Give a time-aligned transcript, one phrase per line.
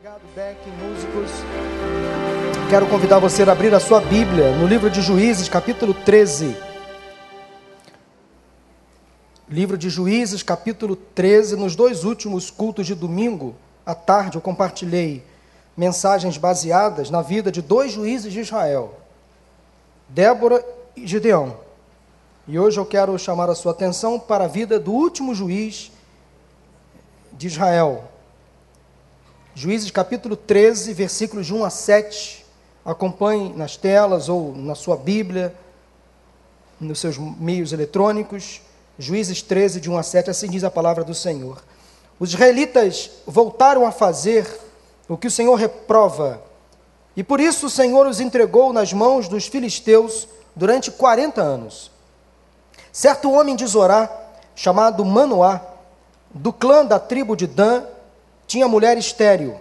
[0.00, 1.30] Obrigado, Beck, músicos.
[2.70, 6.56] Quero convidar você a abrir a sua Bíblia no livro de Juízes, capítulo 13.
[9.46, 11.54] Livro de Juízes, capítulo 13.
[11.54, 15.22] Nos dois últimos cultos de domingo, à tarde, eu compartilhei
[15.76, 18.94] mensagens baseadas na vida de dois juízes de Israel,
[20.08, 20.64] Débora
[20.96, 21.58] e Gideão.
[22.48, 25.92] E hoje eu quero chamar a sua atenção para a vida do último juiz
[27.34, 28.09] de Israel,
[29.62, 32.46] Juízes capítulo 13, versículos de 1 a 7.
[32.82, 35.54] Acompanhe nas telas ou na sua Bíblia,
[36.80, 38.62] nos seus meios eletrônicos.
[38.98, 41.62] Juízes 13, de 1 a 7, assim diz a palavra do Senhor.
[42.18, 44.46] Os israelitas voltaram a fazer
[45.06, 46.42] o que o Senhor reprova,
[47.14, 51.90] e por isso o Senhor os entregou nas mãos dos filisteus durante 40 anos.
[52.90, 54.10] Certo homem de Zorá,
[54.54, 55.60] chamado Manoá,
[56.30, 57.84] do clã da tribo de Dan,
[58.50, 59.54] tinha mulher estéril.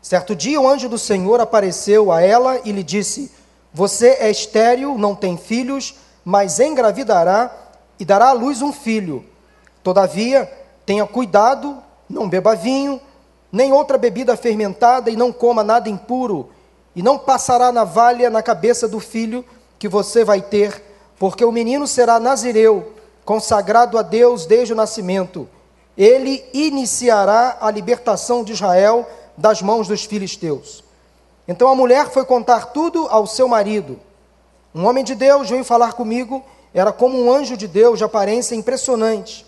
[0.00, 3.30] Certo dia, o anjo do Senhor apareceu a ela e lhe disse:
[3.74, 7.54] Você é estéril, não tem filhos, mas engravidará
[8.00, 9.22] e dará à luz um filho.
[9.82, 10.50] Todavia,
[10.86, 11.76] tenha cuidado,
[12.08, 12.98] não beba vinho,
[13.52, 16.48] nem outra bebida fermentada, e não coma nada impuro,
[16.94, 19.44] e não passará navalha na cabeça do filho
[19.78, 20.82] que você vai ter,
[21.18, 22.94] porque o menino será nazireu,
[23.26, 25.46] consagrado a Deus desde o nascimento
[25.96, 30.84] ele iniciará a libertação de Israel das mãos dos filisteus.
[31.48, 33.98] Então a mulher foi contar tudo ao seu marido.
[34.74, 38.54] Um homem de Deus veio falar comigo, era como um anjo de Deus, de aparência
[38.54, 39.46] impressionante.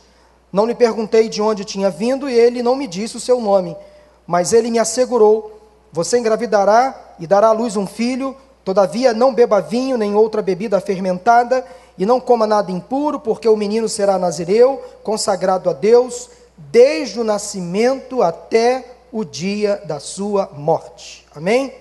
[0.51, 3.77] Não lhe perguntei de onde tinha vindo e ele não me disse o seu nome,
[4.27, 5.61] mas ele me assegurou:
[5.93, 10.81] Você engravidará e dará à luz um filho, todavia não beba vinho nem outra bebida
[10.81, 11.67] fermentada,
[11.99, 17.25] e não coma nada impuro, porque o menino será nazireu, consagrado a Deus, desde o
[17.25, 21.27] nascimento até o dia da sua morte.
[21.35, 21.73] Amém?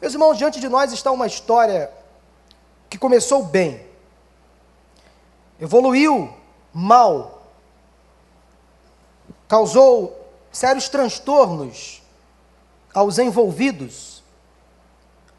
[0.00, 1.90] Meus irmãos, diante de nós está uma história
[2.90, 3.86] que começou bem,
[5.60, 6.32] evoluiu
[6.72, 7.42] mal,
[9.46, 10.18] causou
[10.50, 12.02] sérios transtornos
[12.92, 14.22] aos envolvidos,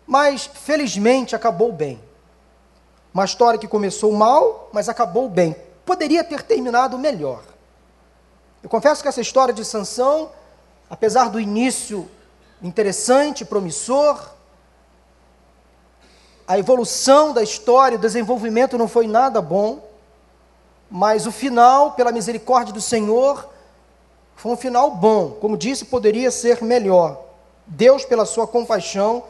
[0.06, 2.02] mas felizmente acabou bem.
[3.14, 5.56] Uma história que começou mal, mas acabou bem.
[5.86, 7.44] Poderia ter terminado melhor.
[8.62, 10.32] Eu confesso que essa história de Sansão,
[10.90, 12.10] apesar do início
[12.62, 14.32] interessante, promissor,
[16.46, 19.88] a evolução da história, o desenvolvimento não foi nada bom,
[20.90, 23.48] mas o final, pela misericórdia do Senhor,
[24.36, 25.32] foi um final bom.
[25.40, 27.22] Como disse, poderia ser melhor.
[27.68, 29.24] Deus, pela sua compaixão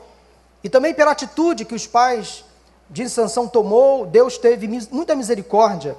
[0.64, 2.46] e também pela atitude que os pais
[2.90, 5.96] de Sansão tomou, Deus teve muita misericórdia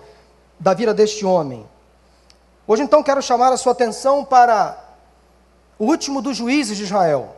[0.59, 1.67] da vida deste homem.
[2.71, 4.79] Hoje, então, quero chamar a sua atenção para
[5.77, 7.35] o último dos juízes de Israel.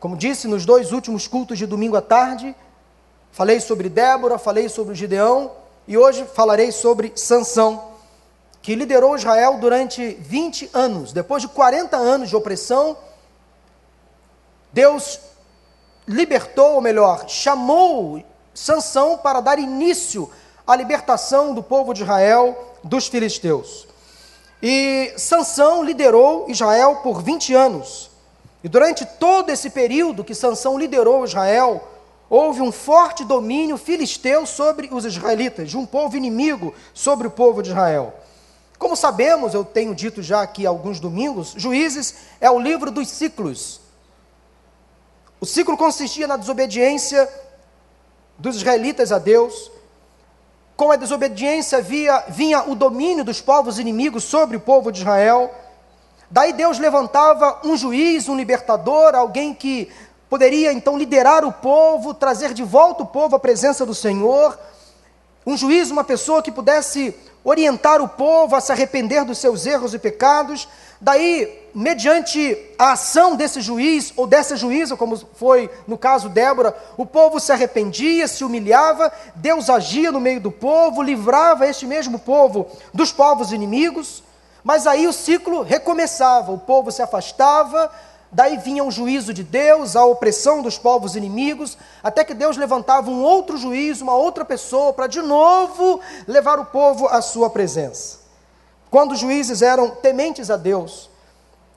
[0.00, 2.52] Como disse nos dois últimos cultos de domingo à tarde,
[3.30, 5.52] falei sobre Débora, falei sobre Gideão
[5.86, 7.92] e hoje falarei sobre Sansão,
[8.60, 11.12] que liderou Israel durante 20 anos.
[11.12, 12.96] Depois de 40 anos de opressão,
[14.72, 15.20] Deus
[16.08, 18.20] libertou, ou melhor, chamou
[18.52, 20.28] Sansão para dar início
[20.66, 23.86] à libertação do povo de Israel dos filisteus.
[24.62, 28.10] E Sansão liderou Israel por 20 anos.
[28.62, 31.82] E durante todo esse período que Sansão liderou Israel,
[32.28, 37.62] houve um forte domínio filisteu sobre os israelitas, de um povo inimigo sobre o povo
[37.62, 38.14] de Israel.
[38.78, 43.80] Como sabemos, eu tenho dito já aqui alguns domingos, Juízes é o livro dos ciclos.
[45.40, 47.28] O ciclo consistia na desobediência
[48.38, 49.70] dos israelitas a Deus,
[50.80, 55.54] com a desobediência via, vinha o domínio dos povos inimigos sobre o povo de Israel.
[56.30, 59.92] Daí Deus levantava um juiz, um libertador, alguém que
[60.30, 64.58] poderia então liderar o povo, trazer de volta o povo à presença do Senhor.
[65.46, 69.94] Um juiz, uma pessoa que pudesse orientar o povo a se arrepender dos seus erros
[69.94, 70.68] e pecados.
[71.00, 77.06] Daí, mediante a ação desse juiz ou dessa juíza, como foi no caso Débora, o
[77.06, 82.66] povo se arrependia, se humilhava, Deus agia no meio do povo, livrava este mesmo povo
[82.92, 84.22] dos povos inimigos,
[84.62, 87.90] mas aí o ciclo recomeçava, o povo se afastava,
[88.30, 93.10] daí vinha um juízo de Deus, a opressão dos povos inimigos, até que Deus levantava
[93.10, 98.20] um outro juiz, uma outra pessoa, para de novo levar o povo à sua presença.
[98.90, 101.10] Quando os juízes eram tementes a Deus,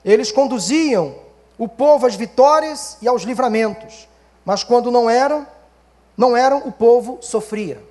[0.04, 1.16] eles conduziam
[1.58, 4.08] o povo às vitórias e aos livramentos,
[4.44, 5.48] mas quando não eram,
[6.18, 7.82] não eram, o povo sofria.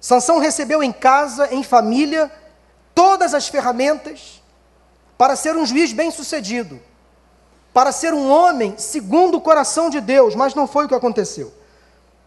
[0.00, 2.30] Sansão recebeu em casa, em família,
[2.94, 4.42] todas as ferramentas
[5.16, 6.80] para ser um juiz bem-sucedido.
[7.72, 11.52] Para ser um homem segundo o coração de Deus, mas não foi o que aconteceu.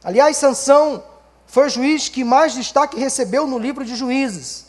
[0.03, 1.03] Aliás, Sansão
[1.45, 4.65] foi o juiz que mais destaque recebeu no livro de Juízes.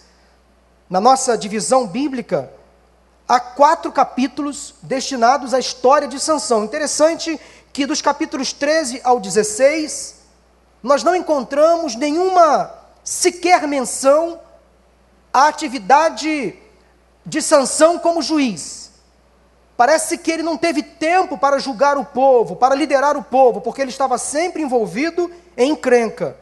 [0.89, 2.51] Na nossa divisão bíblica,
[3.27, 6.65] há quatro capítulos destinados à história de Sansão.
[6.65, 7.41] Interessante
[7.73, 10.17] que dos capítulos 13 ao 16,
[10.83, 14.41] nós não encontramos nenhuma sequer menção
[15.33, 16.55] à atividade
[17.25, 18.86] de Sansão como juiz.
[19.77, 23.83] Parece que ele não teve tempo para julgar o povo, para liderar o povo, porque
[23.83, 26.37] ele estava sempre envolvido em encrenca.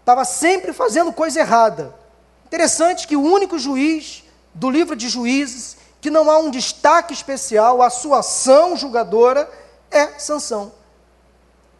[0.00, 1.94] Estava sempre fazendo coisa errada.
[2.46, 4.24] Interessante que o único juiz
[4.54, 9.50] do livro de Juízes que não há um destaque especial, a sua ação julgadora
[9.90, 10.70] é Sansão.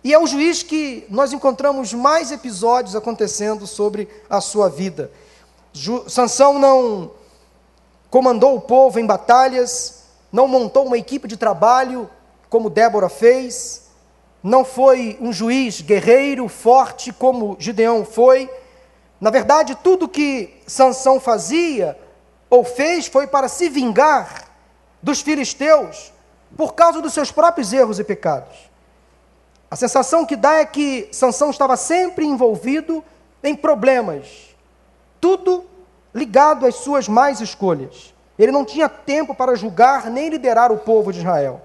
[0.02, 5.11] E é o juiz que nós encontramos mais episódios acontecendo sobre a sua vida.
[5.75, 7.11] Ju Sansão não
[8.08, 10.03] comandou o povo em batalhas,
[10.34, 12.10] não montou uma equipe de trabalho
[12.50, 13.84] como Débora fez,
[14.42, 18.50] não foi um juiz guerreiro, forte como Gideão foi.
[19.20, 21.96] Na verdade, tudo que Sansão fazia
[22.50, 24.48] ou fez foi para se vingar
[25.00, 26.12] dos filisteus
[26.56, 28.56] por causa dos seus próprios erros e pecados.
[29.70, 33.04] A sensação que dá é que Sansão estava sempre envolvido
[33.40, 34.52] em problemas,
[35.20, 35.64] tudo
[36.12, 38.13] ligado às suas más escolhas.
[38.38, 41.60] Ele não tinha tempo para julgar nem liderar o povo de Israel.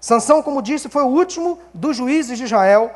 [0.00, 2.90] Sansão, como disse, foi o último dos juízes de Israel,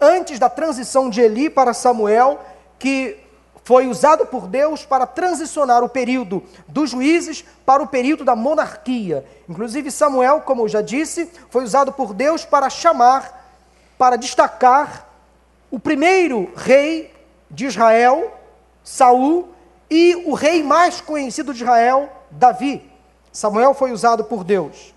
[0.00, 2.40] antes da transição de Eli para Samuel,
[2.78, 3.16] que
[3.62, 9.24] foi usado por Deus para transicionar o período dos juízes para o período da monarquia.
[9.48, 13.54] Inclusive, Samuel, como eu já disse, foi usado por Deus para chamar,
[13.98, 15.06] para destacar
[15.70, 17.14] o primeiro rei
[17.50, 18.32] de Israel,
[18.82, 19.48] Saul,
[19.90, 22.90] e o rei mais conhecido de Israel, Davi.
[23.32, 24.94] Samuel foi usado por Deus.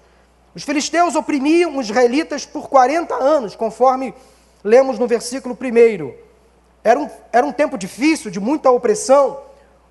[0.53, 4.13] Os filisteus oprimiam os israelitas por 40 anos, conforme
[4.63, 6.13] lemos no versículo 1.
[6.83, 9.39] Era um, era um tempo difícil, de muita opressão.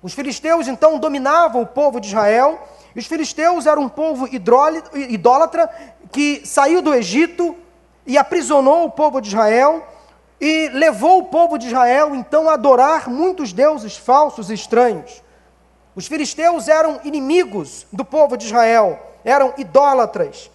[0.03, 2.59] Os filisteus então dominavam o povo de Israel.
[2.95, 5.69] E os filisteus eram um povo idólatra
[6.11, 7.55] que saiu do Egito
[8.05, 9.87] e aprisionou o povo de Israel
[10.39, 15.21] e levou o povo de Israel então a adorar muitos deuses falsos e estranhos.
[15.95, 20.49] Os filisteus eram inimigos do povo de Israel, eram idólatras.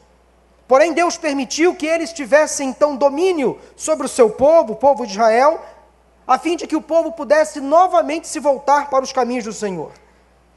[0.66, 5.12] Porém, Deus permitiu que eles tivessem então domínio sobre o seu povo, o povo de
[5.12, 5.60] Israel,
[6.26, 9.92] a fim de que o povo pudesse novamente se voltar para os caminhos do Senhor.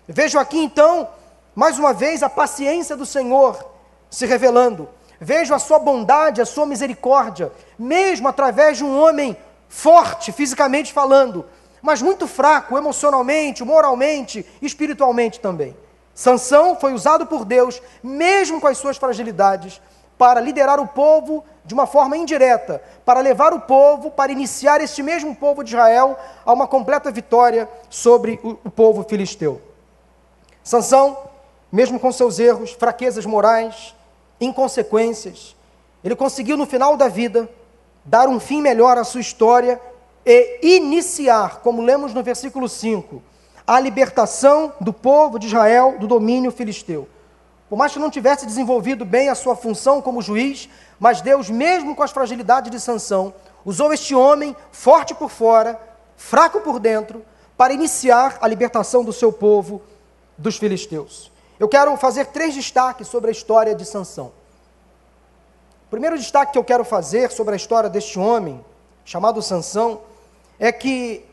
[0.08, 1.08] Vejo aqui então,
[1.54, 3.64] mais uma vez, a paciência do Senhor
[4.10, 4.90] se revelando.
[5.20, 9.38] Vejo a sua bondade, a sua misericórdia, mesmo através de um homem
[9.68, 11.46] forte, fisicamente falando,
[11.82, 15.76] mas muito fraco emocionalmente, moralmente, espiritualmente também.
[16.14, 19.82] Sansão foi usado por Deus, mesmo com as suas fragilidades,
[20.18, 25.02] para liderar o povo de uma forma indireta, para levar o povo, para iniciar este
[25.02, 29.62] mesmo povo de Israel a uma completa vitória sobre o, povo filisteu.
[30.62, 31.18] Sansão,
[31.72, 33.96] mesmo com seus erros, fraquezas morais,
[34.42, 35.56] inconsequências,
[36.04, 37.50] ele conseguiu no final da vida
[38.04, 39.80] dar um fim melhor à sua história
[40.32, 43.20] e iniciar, como lemos no versículo 5,
[43.66, 47.08] a libertação do povo de Israel do domínio filisteu.
[47.68, 51.96] Por mais que não tivesse desenvolvido bem a sua função como juiz, mas Deus, mesmo
[51.96, 53.34] com as fragilidades de Sansão,
[53.66, 55.80] usou este homem forte por fora,
[56.16, 57.26] fraco por dentro,
[57.58, 59.82] para iniciar a libertação do seu povo
[60.38, 61.32] dos filisteus.
[61.60, 64.32] Eu quero fazer três destaques sobre a história de Sansão.
[65.88, 68.64] O primeiro destaque que eu quero fazer sobre a história deste homem,
[69.04, 70.02] chamado Sansão,
[70.60, 71.26] é que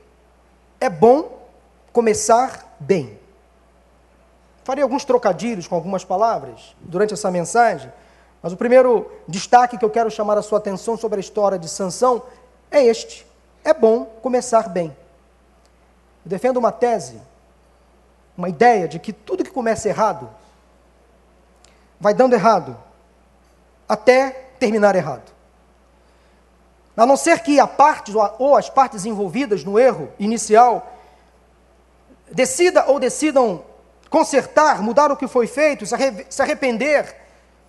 [0.80, 1.36] é bom
[1.92, 3.18] começar bem.
[4.62, 7.92] Farei alguns trocadilhos com algumas palavras durante essa mensagem,
[8.42, 11.68] mas o primeiro destaque que eu quero chamar a sua atenção sobre a história de
[11.68, 12.22] Sansão
[12.70, 13.26] é este:
[13.64, 14.96] é bom começar bem.
[16.24, 17.20] Eu defendo uma tese,
[18.36, 20.28] uma ideia de que tudo que começa errado
[21.98, 22.76] vai dando errado
[23.88, 25.35] até terminar errado.
[26.96, 30.94] A não ser que a parte ou as partes envolvidas no erro inicial
[32.32, 33.62] decida ou decidam
[34.08, 37.14] consertar, mudar o que foi feito, se arrepender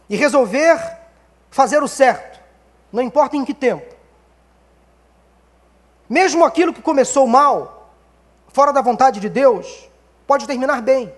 [0.10, 0.98] e resolver
[1.50, 2.40] fazer o certo,
[2.92, 3.96] não importa em que tempo.
[6.08, 7.92] Mesmo aquilo que começou mal,
[8.48, 9.90] fora da vontade de Deus,
[10.26, 11.14] pode terminar bem.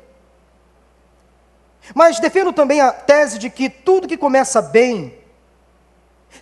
[1.94, 5.16] Mas defendo também a tese de que tudo que começa bem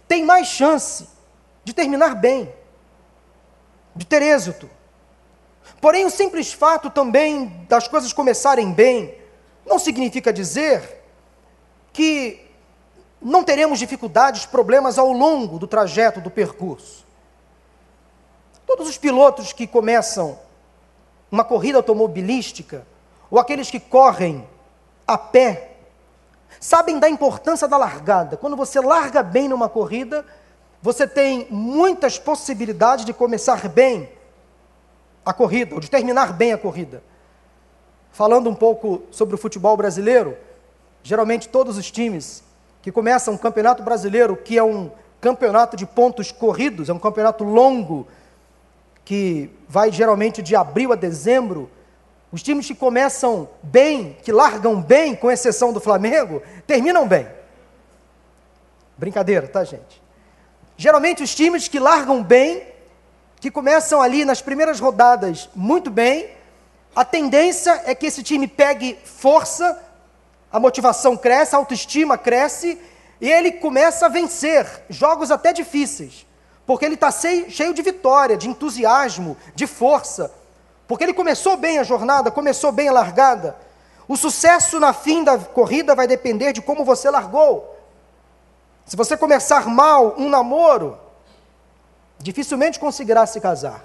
[0.08, 1.17] tem mais chance
[1.68, 2.50] de terminar bem,
[3.94, 4.70] de ter êxito.
[5.82, 9.14] Porém, o simples fato também das coisas começarem bem
[9.66, 11.04] não significa dizer
[11.92, 12.40] que
[13.22, 17.06] não teremos dificuldades, problemas ao longo do trajeto, do percurso.
[18.66, 20.40] Todos os pilotos que começam
[21.30, 22.88] uma corrida automobilística,
[23.30, 24.48] ou aqueles que correm
[25.06, 25.76] a pé,
[26.62, 28.38] sabem da importância da largada.
[28.38, 30.26] Quando você larga bem numa corrida,
[30.81, 34.10] você tem muitas possibilidades de começar bem
[35.25, 37.03] a corrida, ou de terminar bem a corrida.
[38.12, 40.38] Falando um pouco sobre o futebol brasileiro,
[41.03, 42.43] geralmente todos os times
[42.81, 47.43] que começam um campeonato brasileiro, que é um campeonato de pontos corridos, é um campeonato
[47.43, 48.07] longo,
[49.03, 51.69] que vai geralmente de abril a dezembro,
[52.31, 57.27] os times que começam bem, que largam bem, com exceção do Flamengo, terminam bem.
[58.98, 60.07] Brincadeira, tá, gente?
[60.77, 62.63] Geralmente os times que largam bem,
[63.41, 66.29] que começam ali nas primeiras rodadas muito bem,
[66.96, 69.84] a tendência é que esse time pegue força,
[70.51, 72.79] a motivação cresce, a autoestima cresce,
[73.19, 76.27] e ele começa a vencer jogos até difíceis,
[76.65, 80.31] porque ele está cheio de vitória, de entusiasmo, de força,
[80.88, 83.55] porque ele começou bem a jornada, começou bem a largada.
[84.07, 87.76] O sucesso na fim da corrida vai depender de como você largou.
[88.88, 90.98] Se você começar mal um namoro,
[92.17, 93.84] dificilmente conseguirá se casar.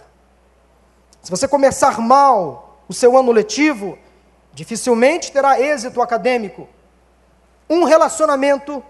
[1.21, 3.99] Se você começar mal o seu ano letivo,
[4.53, 6.69] dificilmente terá êxito acadêmico.
[7.69, 8.83] Um relacionamento,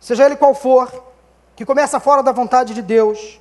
[0.00, 1.04] seja ele qual for,
[1.54, 3.38] que começa fora da vontade de Deus,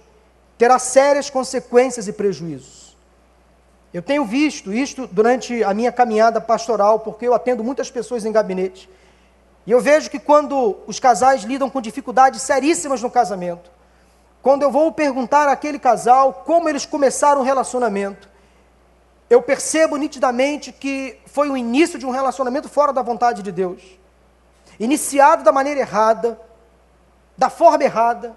[0.57, 2.97] terá sérias consequências e prejuízos.
[3.93, 8.31] Eu tenho visto isto durante a minha caminhada pastoral, porque eu atendo muitas pessoas em
[8.31, 8.89] gabinete.
[9.65, 13.69] E eu vejo que quando os casais lidam com dificuldades seríssimas no casamento,
[14.41, 18.29] quando eu vou perguntar àquele casal como eles começaram o relacionamento,
[19.29, 23.83] eu percebo nitidamente que foi o início de um relacionamento fora da vontade de Deus.
[24.79, 26.39] Iniciado da maneira errada,
[27.37, 28.35] da forma errada.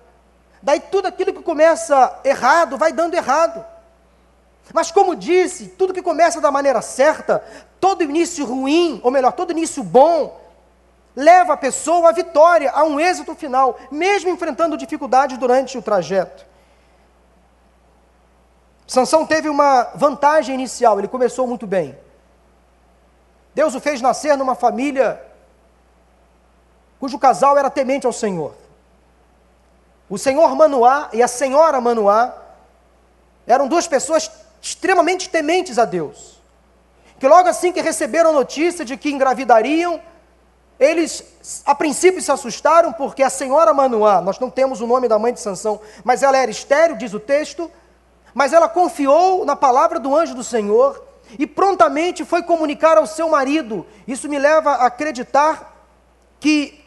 [0.61, 3.65] Daí tudo aquilo que começa errado vai dando errado.
[4.75, 7.43] Mas como disse, tudo que começa da maneira certa,
[7.81, 10.42] todo início ruim, ou melhor, todo início bom,
[11.15, 16.47] leva a pessoa à vitória, a um êxito final, mesmo enfrentando dificuldades durante o trajeto.
[18.87, 21.97] Sansão teve uma vantagem inicial, ele começou muito bem.
[23.55, 25.23] Deus o fez nascer numa família
[26.99, 28.55] cujo casal era temente ao Senhor.
[30.09, 32.35] O senhor Manoá e a senhora Manoá
[33.47, 36.39] eram duas pessoas extremamente tementes a Deus.
[37.19, 40.01] Que logo assim que receberam a notícia de que engravidariam,
[40.83, 41.23] eles,
[41.65, 45.33] a princípio, se assustaram porque a senhora Manoá, nós não temos o nome da mãe
[45.33, 47.71] de Sansão, mas ela era estéril, diz o texto,
[48.35, 51.03] mas ela confiou na palavra do anjo do Senhor
[51.39, 53.87] e prontamente foi comunicar ao seu marido.
[54.09, 55.73] Isso me leva a acreditar
[56.41, 56.83] que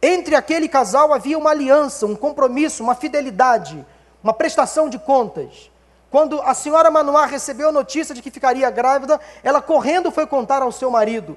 [0.00, 3.84] entre aquele casal havia uma aliança, um compromisso, uma fidelidade,
[4.22, 5.70] uma prestação de contas.
[6.10, 10.62] Quando a senhora Manoá recebeu a notícia de que ficaria grávida, ela correndo foi contar
[10.62, 11.36] ao seu marido.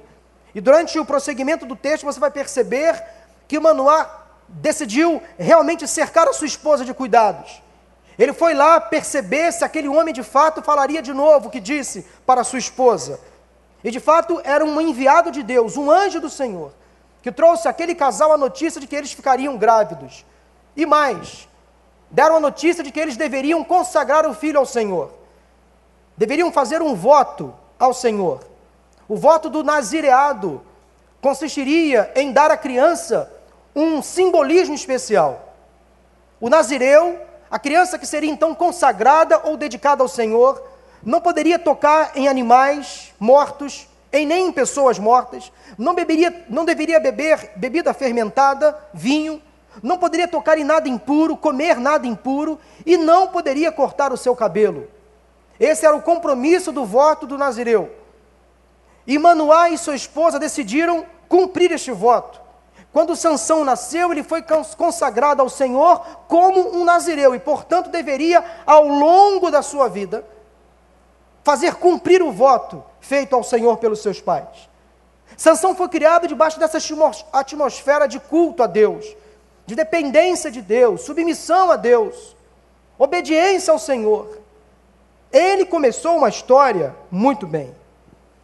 [0.54, 3.02] E durante o prosseguimento do texto você vai perceber
[3.46, 7.62] que Manoá decidiu realmente cercar a sua esposa de cuidados.
[8.18, 12.04] Ele foi lá perceber se aquele homem de fato falaria de novo o que disse
[12.26, 13.20] para sua esposa.
[13.84, 16.72] E de fato era um enviado de Deus, um anjo do Senhor,
[17.22, 20.24] que trouxe aquele casal a notícia de que eles ficariam grávidos.
[20.76, 21.48] E mais,
[22.10, 25.12] deram a notícia de que eles deveriam consagrar o filho ao Senhor.
[26.16, 28.47] Deveriam fazer um voto ao Senhor.
[29.08, 30.60] O voto do nazireado
[31.20, 33.32] consistiria em dar à criança
[33.74, 35.54] um simbolismo especial.
[36.40, 37.18] O nazireu,
[37.50, 40.62] a criança que seria então consagrada ou dedicada ao Senhor,
[41.02, 47.00] não poderia tocar em animais mortos, em nem em pessoas mortas, não, beberia, não deveria
[47.00, 49.40] beber bebida fermentada, vinho,
[49.82, 54.34] não poderia tocar em nada impuro, comer nada impuro e não poderia cortar o seu
[54.34, 54.88] cabelo.
[55.58, 57.97] Esse era o compromisso do voto do Nazireu.
[59.08, 62.38] E Manoá e sua esposa decidiram cumprir este voto.
[62.92, 64.44] Quando Sansão nasceu, ele foi
[64.76, 70.26] consagrado ao Senhor como um nazireu e, portanto, deveria, ao longo da sua vida,
[71.42, 74.68] fazer cumprir o voto feito ao Senhor pelos seus pais.
[75.38, 76.78] Sansão foi criado debaixo dessa
[77.32, 79.06] atmosfera de culto a Deus,
[79.64, 82.36] de dependência de Deus, submissão a Deus,
[82.98, 84.38] obediência ao Senhor.
[85.32, 87.77] Ele começou uma história muito bem.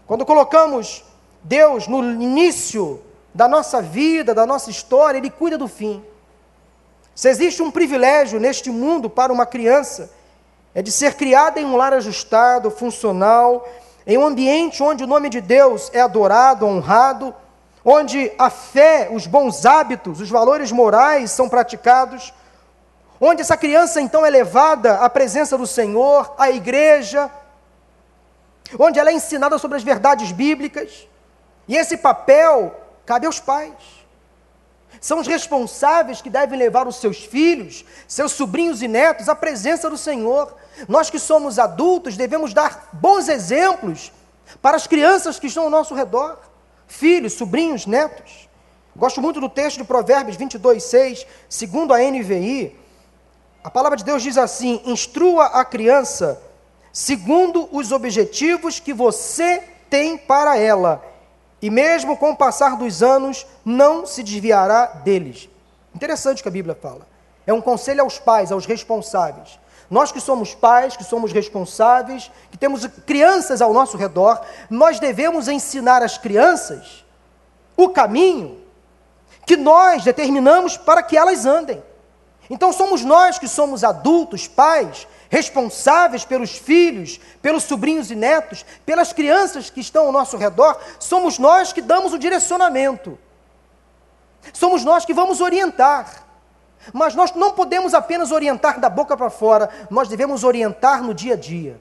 [0.07, 1.05] Quando colocamos
[1.43, 3.03] Deus no início
[3.35, 6.05] da nossa vida, da nossa história, Ele cuida do fim.
[7.15, 10.11] Se existe um privilégio neste mundo para uma criança,
[10.75, 13.67] é de ser criada em um lar ajustado, funcional,
[14.07, 17.35] em um ambiente onde o nome de Deus é adorado, honrado,
[17.85, 22.33] onde a fé, os bons hábitos, os valores morais são praticados,
[23.21, 27.31] onde essa criança então é levada à presença do Senhor, à igreja,
[28.79, 31.09] onde ela é ensinada sobre as verdades bíblicas,
[31.69, 32.75] e esse papel
[33.07, 34.05] cabe aos pais.
[35.01, 39.91] São os responsáveis que devem levar os seus filhos, seus sobrinhos e netos à presença
[39.91, 40.55] do Senhor.
[40.89, 44.13] Nós que somos adultos devemos dar bons exemplos
[44.63, 46.39] para as crianças que estão ao nosso redor,
[46.87, 48.49] filhos, sobrinhos, netos.
[48.97, 52.79] Gosto muito do texto de Provérbios 22, 6, segundo a NVI.
[53.63, 56.41] A palavra de Deus diz assim: instrua a criança
[56.95, 61.05] segundo os objetivos que você tem para ela
[61.61, 65.49] e mesmo com o passar dos anos, não se desviará deles.
[65.95, 67.07] Interessante o que a Bíblia fala.
[67.47, 69.59] É um conselho aos pais, aos responsáveis.
[69.91, 75.49] Nós que somos pais, que somos responsáveis, que temos crianças ao nosso redor, nós devemos
[75.49, 77.05] ensinar às crianças
[77.77, 78.61] o caminho
[79.45, 81.83] que nós determinamos para que elas andem.
[82.49, 89.13] Então somos nós que somos adultos, pais, responsáveis pelos filhos, pelos sobrinhos e netos, pelas
[89.13, 93.19] crianças que estão ao nosso redor, somos nós que damos o direcionamento.
[94.53, 96.25] Somos nós que vamos orientar.
[96.93, 101.35] Mas nós não podemos apenas orientar da boca para fora, nós devemos orientar no dia
[101.35, 101.81] a dia.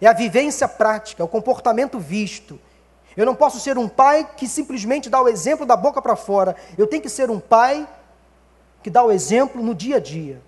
[0.00, 2.58] É a vivência prática, é o comportamento visto.
[3.14, 6.56] Eu não posso ser um pai que simplesmente dá o exemplo da boca para fora.
[6.78, 7.86] Eu tenho que ser um pai
[8.82, 10.47] que dá o exemplo no dia a dia.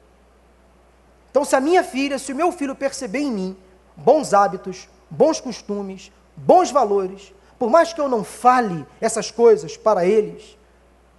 [1.30, 3.56] Então, se a minha filha, se o meu filho perceber em mim
[3.96, 10.04] bons hábitos, bons costumes, bons valores, por mais que eu não fale essas coisas para
[10.04, 10.56] eles,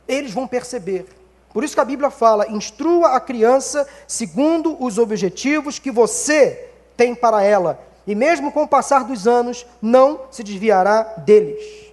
[0.07, 1.07] eles vão perceber.
[1.53, 7.13] Por isso que a Bíblia fala: instrua a criança segundo os objetivos que você tem
[7.15, 11.91] para ela, e mesmo com o passar dos anos, não se desviará deles.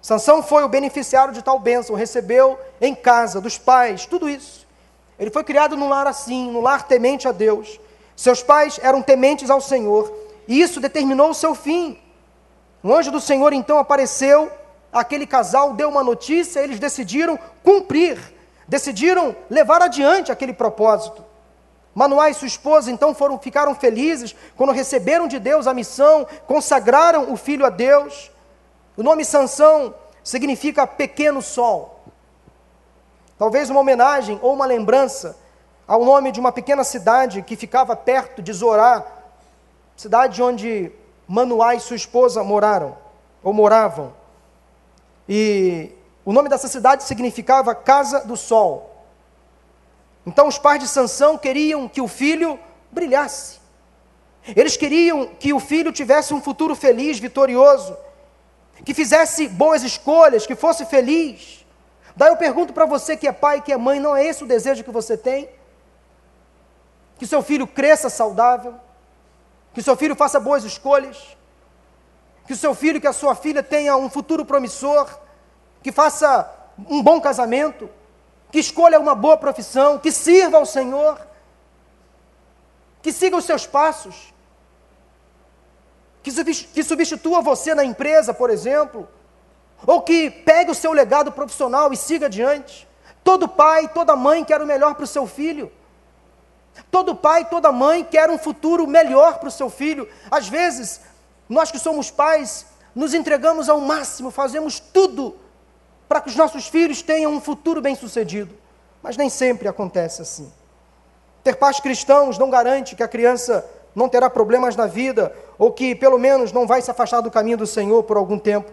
[0.00, 4.65] Sansão foi o beneficiário de tal bênção, recebeu em casa dos pais tudo isso.
[5.18, 7.80] Ele foi criado num lar assim, num lar temente a Deus.
[8.14, 10.12] Seus pais eram tementes ao Senhor,
[10.48, 11.98] e isso determinou o seu fim.
[12.82, 14.50] O anjo do Senhor então apareceu,
[14.92, 18.18] aquele casal deu uma notícia, eles decidiram cumprir,
[18.68, 21.24] decidiram levar adiante aquele propósito.
[21.94, 27.32] Manoá e sua esposa então foram, ficaram felizes quando receberam de Deus a missão, consagraram
[27.32, 28.30] o filho a Deus.
[28.96, 31.95] O nome Sansão significa pequeno sol.
[33.38, 35.36] Talvez uma homenagem ou uma lembrança
[35.86, 39.04] ao nome de uma pequena cidade que ficava perto de Zorá,
[39.96, 40.90] cidade onde
[41.28, 42.96] Manoá e sua esposa moraram,
[43.42, 44.14] ou moravam.
[45.28, 45.92] E
[46.24, 49.04] o nome dessa cidade significava Casa do Sol.
[50.26, 52.58] Então os pais de Sansão queriam que o filho
[52.90, 53.60] brilhasse.
[54.54, 57.96] Eles queriam que o filho tivesse um futuro feliz, vitorioso,
[58.84, 61.65] que fizesse boas escolhas, que fosse feliz.
[62.16, 64.46] Daí eu pergunto para você que é pai, que é mãe, não é esse o
[64.46, 65.50] desejo que você tem?
[67.18, 68.74] Que seu filho cresça saudável,
[69.74, 71.36] que seu filho faça boas escolhas,
[72.46, 75.06] que o seu filho, que a sua filha tenha um futuro promissor,
[75.82, 76.50] que faça
[76.88, 77.90] um bom casamento,
[78.50, 81.20] que escolha uma boa profissão, que sirva ao Senhor,
[83.02, 84.32] que siga os seus passos,
[86.22, 89.08] que substitua você na empresa, por exemplo,
[89.84, 92.86] ou que pegue o seu legado profissional e siga adiante.
[93.24, 95.70] Todo pai, toda mãe quer o melhor para o seu filho.
[96.90, 100.08] Todo pai, toda mãe quer um futuro melhor para o seu filho.
[100.30, 101.00] Às vezes,
[101.48, 105.36] nós que somos pais, nos entregamos ao máximo, fazemos tudo
[106.08, 108.54] para que os nossos filhos tenham um futuro bem-sucedido.
[109.02, 110.52] Mas nem sempre acontece assim.
[111.42, 115.94] Ter pais cristãos não garante que a criança não terá problemas na vida, ou que
[115.94, 118.70] pelo menos não vai se afastar do caminho do Senhor por algum tempo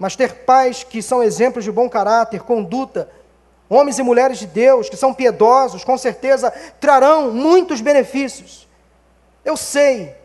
[0.00, 3.10] mas ter pais que são exemplos de bom caráter, conduta,
[3.68, 8.66] homens e mulheres de Deus que são piedosos, com certeza trarão muitos benefícios.
[9.44, 10.16] Eu sei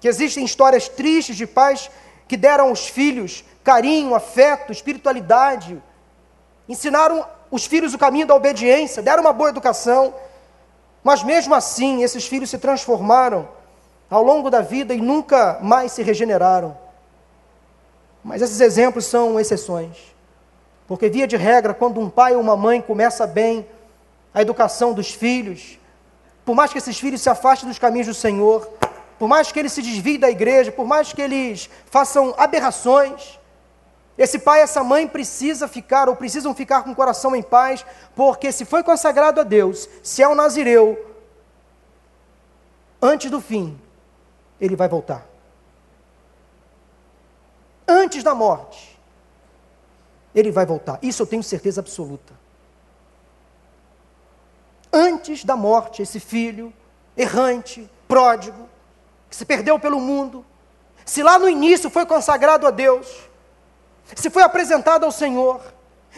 [0.00, 1.90] que existem histórias tristes de pais
[2.26, 5.80] que deram aos filhos carinho, afeto, espiritualidade,
[6.66, 10.14] ensinaram os filhos o caminho da obediência, deram uma boa educação,
[11.04, 13.46] mas mesmo assim esses filhos se transformaram
[14.08, 16.87] ao longo da vida e nunca mais se regeneraram.
[18.22, 19.96] Mas esses exemplos são exceções.
[20.86, 23.66] Porque, via de regra, quando um pai ou uma mãe começa bem
[24.32, 25.78] a educação dos filhos,
[26.44, 28.66] por mais que esses filhos se afastem dos caminhos do Senhor,
[29.18, 33.38] por mais que eles se desviem da igreja, por mais que eles façam aberrações,
[34.16, 37.84] esse pai e essa mãe precisa ficar ou precisam ficar com o coração em paz,
[38.16, 40.98] porque se foi consagrado a Deus, se é um nazireu,
[43.00, 43.78] antes do fim,
[44.60, 45.24] ele vai voltar
[47.88, 48.98] antes da morte.
[50.34, 50.98] ele vai voltar.
[51.02, 52.34] Isso eu tenho certeza absoluta.
[54.92, 56.72] Antes da morte, esse filho
[57.16, 58.68] errante, pródigo,
[59.28, 60.44] que se perdeu pelo mundo,
[61.04, 63.28] se lá no início foi consagrado a Deus,
[64.14, 65.60] se foi apresentado ao Senhor,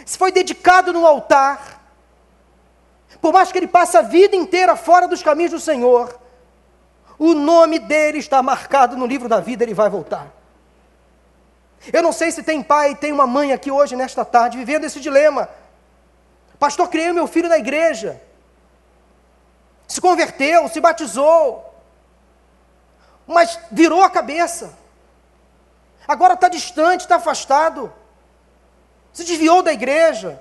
[0.04, 1.80] se foi dedicado no altar,
[3.20, 6.18] por mais que ele passe a vida inteira fora dos caminhos do Senhor,
[7.18, 10.39] o nome dele está marcado no livro da vida, ele vai voltar.
[11.92, 15.00] Eu não sei se tem pai tem uma mãe aqui hoje, nesta tarde, vivendo esse
[15.00, 15.48] dilema.
[16.58, 18.20] Pastor, criei meu filho na igreja.
[19.88, 21.74] Se converteu, se batizou.
[23.26, 24.78] Mas virou a cabeça.
[26.06, 27.92] Agora está distante, está afastado.
[29.12, 30.40] Se desviou da igreja.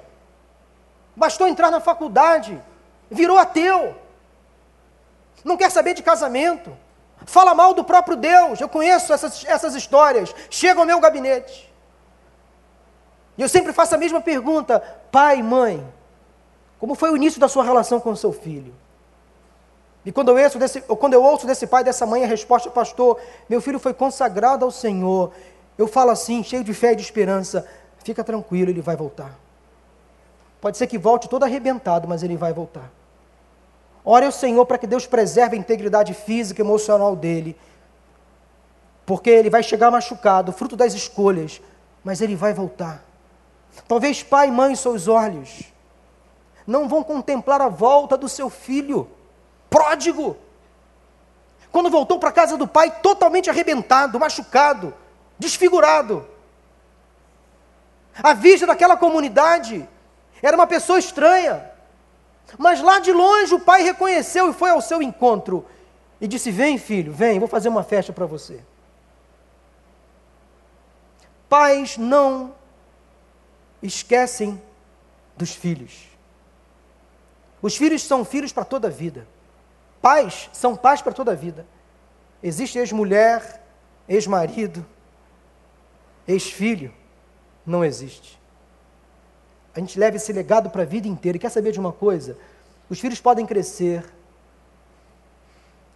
[1.16, 2.62] Bastou entrar na faculdade.
[3.10, 3.96] Virou ateu.
[5.44, 6.76] Não quer saber de casamento
[7.30, 8.60] fala mal do próprio Deus.
[8.60, 10.34] Eu conheço essas, essas histórias.
[10.50, 11.72] Chega ao meu gabinete.
[13.38, 14.80] E eu sempre faço a mesma pergunta:
[15.12, 15.86] pai, mãe,
[16.80, 18.74] como foi o início da sua relação com o seu filho?
[20.06, 23.20] E quando eu, ouço desse, quando eu ouço desse pai, dessa mãe, a resposta, pastor,
[23.48, 25.32] meu filho foi consagrado ao Senhor.
[25.78, 27.68] Eu falo assim, cheio de fé e de esperança:
[28.04, 29.38] fica tranquilo, ele vai voltar.
[30.60, 32.99] Pode ser que volte todo arrebentado, mas ele vai voltar.
[34.04, 37.58] Ore ao Senhor para que Deus preserve a integridade física e emocional dele.
[39.06, 41.62] Porque ele vai chegar machucado, fruto das escolhas,
[42.04, 43.04] mas ele vai voltar.
[43.88, 45.64] Talvez pai e mãe, seus olhos,
[46.66, 49.10] não vão contemplar a volta do seu filho,
[49.70, 50.38] pródigo.
[51.72, 54.94] Quando voltou para a casa do pai, totalmente arrebentado, machucado,
[55.38, 56.28] desfigurado.
[58.22, 59.88] A vista daquela comunidade
[60.42, 61.64] era uma pessoa estranha,
[62.58, 65.66] mas lá de longe o pai reconheceu e foi ao seu encontro
[66.20, 68.62] e disse: Vem, filho, vem, vou fazer uma festa para você.
[71.48, 72.54] Pais não
[73.82, 74.62] esquecem
[75.36, 76.08] dos filhos.
[77.62, 79.28] Os filhos são filhos para toda a vida.
[80.02, 81.66] Pais são pais para toda a vida.
[82.42, 83.62] Existe ex-mulher,
[84.08, 84.86] ex-marido,
[86.28, 86.94] ex-filho.
[87.66, 88.39] Não existe.
[89.80, 91.38] A gente leva esse legado para a vida inteira.
[91.38, 92.38] E quer saber de uma coisa?
[92.90, 94.04] Os filhos podem crescer,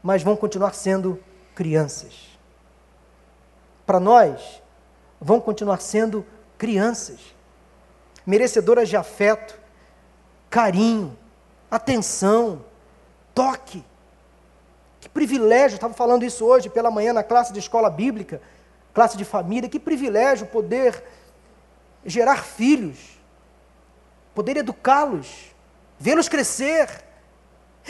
[0.02, 1.22] mas vão continuar sendo
[1.54, 2.30] crianças.
[3.86, 4.62] Para nós,
[5.20, 6.26] vão continuar sendo
[6.58, 7.20] crianças,
[8.26, 9.60] merecedoras de afeto,
[10.50, 11.18] carinho,
[11.70, 12.64] atenção,
[13.36, 13.84] toque.
[15.02, 18.42] Que privilégio, estava falando isso hoje pela manhã na classe de escola bíblica,
[18.94, 21.04] classe de família, que privilégio poder
[22.06, 23.13] gerar filhos
[24.34, 25.54] poder educá-los,
[26.00, 26.90] vê-los crescer,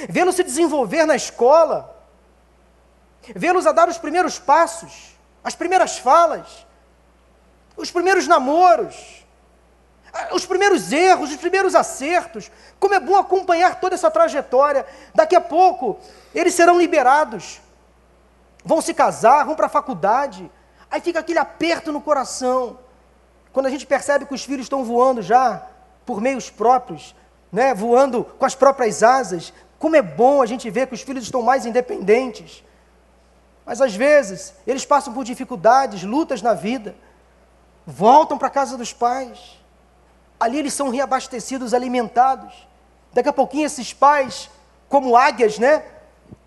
[0.09, 1.95] vê-los se desenvolver na escola,
[3.35, 6.65] vê-los a dar os primeiros passos, as primeiras falas,
[7.75, 9.23] os primeiros namoros,
[10.31, 12.51] os primeiros erros, os primeiros acertos.
[12.79, 14.85] Como é bom acompanhar toda essa trajetória.
[15.13, 15.99] Daqui a pouco,
[16.35, 17.61] eles serão liberados,
[18.63, 20.51] vão se casar, vão para a faculdade.
[20.89, 22.77] Aí fica aquele aperto no coração.
[23.51, 25.67] Quando a gente percebe que os filhos estão voando já
[26.05, 27.15] por meios próprios,
[27.51, 29.53] né, voando com as próprias asas.
[29.79, 32.63] Como é bom a gente ver que os filhos estão mais independentes.
[33.65, 36.95] Mas às vezes eles passam por dificuldades, lutas na vida,
[37.85, 39.59] voltam para a casa dos pais.
[40.39, 42.67] Ali eles são reabastecidos, alimentados.
[43.13, 44.49] Daqui a pouquinho esses pais,
[44.89, 45.83] como águias, né,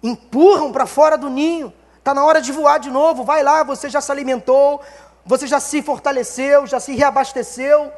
[0.03, 1.73] empurram para fora do ninho.
[1.99, 3.25] Está na hora de voar de novo.
[3.25, 4.83] Vai lá, você já se alimentou,
[5.25, 7.91] você já se fortaleceu, já se reabasteceu.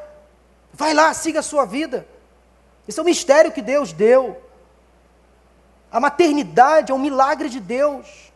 [0.73, 2.07] Vai lá, siga a sua vida.
[2.87, 4.41] Esse é o mistério que Deus deu.
[5.91, 8.31] A maternidade é um milagre de Deus,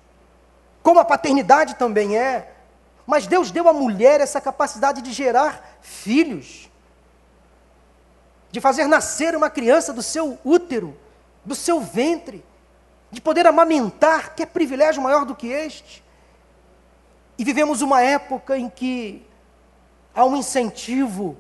[0.82, 2.52] como a paternidade também é.
[3.06, 6.69] Mas Deus deu à mulher essa capacidade de gerar filhos,
[8.52, 10.98] de fazer nascer uma criança do seu útero,
[11.43, 12.43] do seu ventre,
[13.12, 16.04] de poder amamentar, que é privilégio maior do que este.
[17.38, 19.26] E vivemos uma época em que
[20.15, 21.38] há um incentivo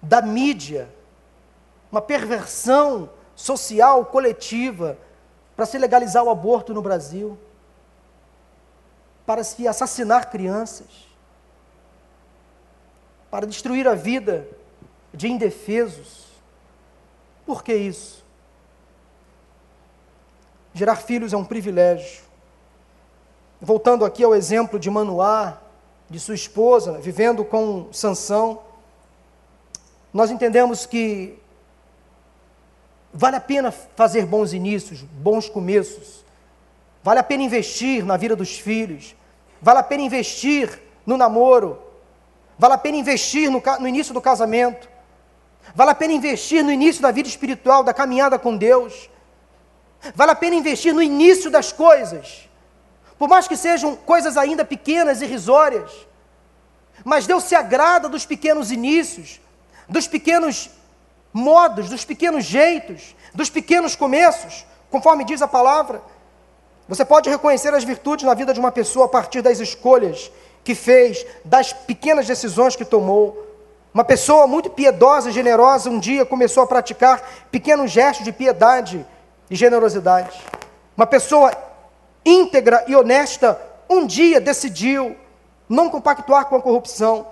[0.00, 0.88] da mídia,
[1.90, 4.98] uma perversão social coletiva
[5.56, 7.38] para se legalizar o aborto no Brasil,
[9.26, 11.08] para se assassinar crianças,
[13.30, 14.48] para destruir a vida
[15.12, 16.26] de indefesos.
[17.44, 18.24] Por que isso?
[20.72, 22.22] Gerar filhos é um privilégio.
[23.60, 25.58] Voltando aqui ao exemplo de Manoá,
[26.08, 28.62] de sua esposa, vivendo com Sansão,
[30.18, 31.38] nós entendemos que
[33.12, 36.24] vale a pena fazer bons inícios, bons começos,
[37.02, 39.16] vale a pena investir na vida dos filhos,
[39.62, 41.88] vale a pena investir no namoro,
[42.58, 44.88] Vale a pena investir no, no início do casamento.
[45.74, 49.08] Vale a pena investir no início da vida espiritual, da caminhada com Deus.
[50.14, 52.48] Vale a pena investir no início das coisas.
[53.16, 55.92] Por mais que sejam coisas ainda pequenas e irrisórias.
[57.04, 59.40] Mas Deus se agrada dos pequenos inícios,
[59.88, 60.70] dos pequenos
[61.32, 66.02] modos, dos pequenos jeitos, dos pequenos começos, conforme diz a palavra.
[66.88, 70.30] Você pode reconhecer as virtudes na vida de uma pessoa a partir das escolhas
[70.64, 73.46] que fez, das pequenas decisões que tomou.
[73.92, 79.04] Uma pessoa muito piedosa e generosa um dia começou a praticar pequenos gestos de piedade
[79.50, 80.38] e generosidade.
[80.96, 81.52] Uma pessoa
[82.24, 85.16] íntegra e honesta um dia decidiu
[85.68, 87.26] não compactuar com a corrupção.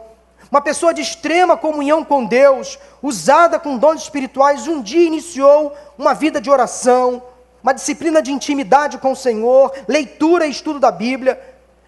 [0.51, 6.15] Uma pessoa de extrema comunhão com Deus, usada com dons espirituais, um dia iniciou uma
[6.15, 7.23] vida de oração,
[7.63, 11.41] uma disciplina de intimidade com o Senhor, leitura e estudo da Bíblia.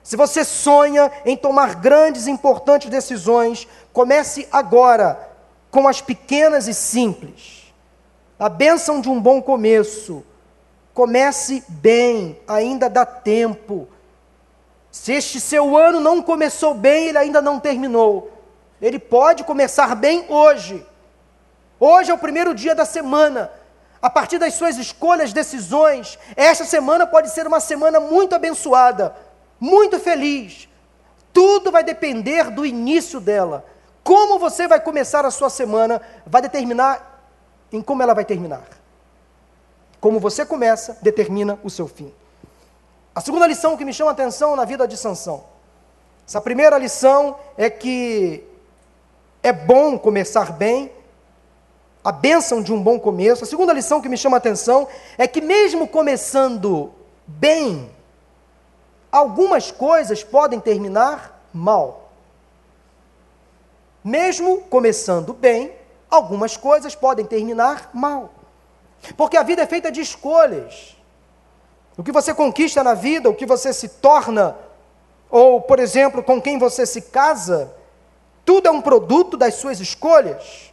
[0.02, 5.28] Se você sonha em tomar grandes e importantes decisões, comece agora
[5.70, 7.72] com as pequenas e simples.
[8.38, 10.24] A bênção de um bom começo.
[10.94, 13.86] Comece bem, ainda dá tempo.
[14.90, 18.37] Se este seu ano não começou bem, ele ainda não terminou.
[18.80, 20.86] Ele pode começar bem hoje.
[21.78, 23.50] Hoje é o primeiro dia da semana.
[24.00, 29.14] A partir das suas escolhas, decisões, esta semana pode ser uma semana muito abençoada
[29.60, 30.68] muito feliz.
[31.32, 33.64] Tudo vai depender do início dela.
[34.02, 37.22] Como você vai começar a sua semana vai determinar
[37.72, 38.64] em como ela vai terminar.
[40.00, 42.12] Como você começa, determina o seu fim.
[43.14, 45.44] A segunda lição que me chama a atenção na vida de Sansão.
[46.26, 48.44] Essa primeira lição é que
[49.42, 50.92] é bom começar bem,
[52.04, 53.44] a bênção de um bom começo.
[53.44, 56.92] A segunda lição que me chama a atenção é que, mesmo começando
[57.26, 57.90] bem,
[59.12, 62.10] algumas coisas podem terminar mal.
[64.02, 65.72] Mesmo começando bem,
[66.10, 68.30] algumas coisas podem terminar mal.
[69.16, 70.96] Porque a vida é feita de escolhas.
[71.96, 74.56] O que você conquista na vida, o que você se torna,
[75.30, 77.74] ou, por exemplo, com quem você se casa,
[78.48, 80.72] tudo é um produto das suas escolhas.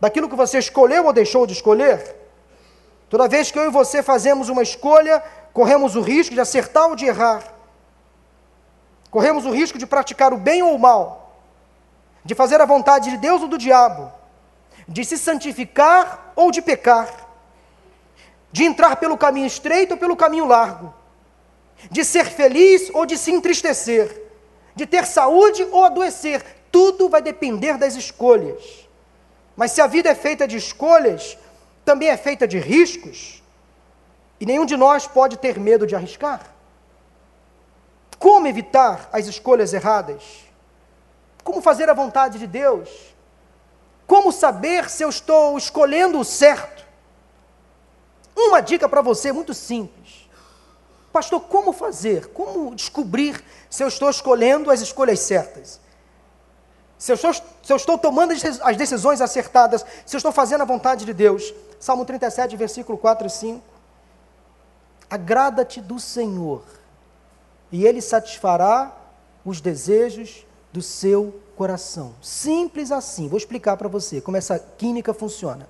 [0.00, 2.14] Daquilo que você escolheu ou deixou de escolher.
[3.08, 5.20] Toda vez que eu e você fazemos uma escolha,
[5.52, 7.42] corremos o risco de acertar ou de errar.
[9.10, 11.34] Corremos o risco de praticar o bem ou o mal,
[12.24, 14.12] de fazer a vontade de Deus ou do diabo,
[14.86, 17.08] de se santificar ou de pecar,
[18.52, 20.94] de entrar pelo caminho estreito ou pelo caminho largo,
[21.90, 24.22] de ser feliz ou de se entristecer,
[24.76, 26.59] de ter saúde ou adoecer.
[26.70, 28.88] Tudo vai depender das escolhas.
[29.56, 31.36] Mas se a vida é feita de escolhas,
[31.84, 33.42] também é feita de riscos.
[34.38, 36.54] E nenhum de nós pode ter medo de arriscar.
[38.18, 40.22] Como evitar as escolhas erradas?
[41.42, 42.88] Como fazer a vontade de Deus?
[44.06, 46.86] Como saber se eu estou escolhendo o certo?
[48.36, 50.28] Uma dica para você muito simples.
[51.12, 52.28] Pastor, como fazer?
[52.28, 55.80] Como descobrir se eu estou escolhendo as escolhas certas?
[57.00, 60.66] Se eu, estou, se eu estou tomando as decisões acertadas, se eu estou fazendo a
[60.66, 61.54] vontade de Deus.
[61.80, 63.64] Salmo 37, versículo 4 e 5.
[65.08, 66.62] Agrada-te do Senhor,
[67.72, 68.94] e Ele satisfará
[69.46, 72.14] os desejos do seu coração.
[72.20, 73.28] Simples assim.
[73.28, 75.66] Vou explicar para você como essa química funciona,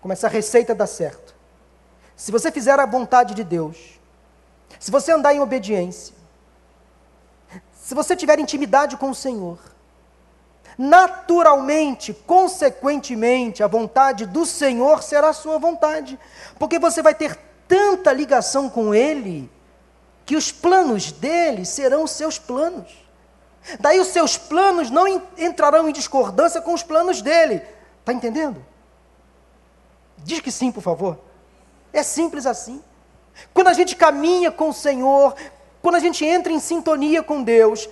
[0.00, 1.34] como essa receita dá certo.
[2.16, 4.00] Se você fizer a vontade de Deus,
[4.80, 6.14] se você andar em obediência,
[7.70, 9.58] se você tiver intimidade com o Senhor,
[10.78, 16.16] naturalmente, consequentemente, a vontade do Senhor será a sua vontade,
[16.56, 17.36] porque você vai ter
[17.66, 19.50] tanta ligação com Ele,
[20.24, 23.08] que os planos dele serão os seus planos.
[23.80, 27.62] Daí os seus planos não entrarão em discordância com os planos dele.
[28.00, 28.64] Está entendendo?
[30.18, 31.18] Diz que sim, por favor.
[31.92, 32.82] É simples assim.
[33.52, 35.34] Quando a gente caminha com o Senhor,
[35.82, 37.88] quando a gente entra em sintonia com Deus,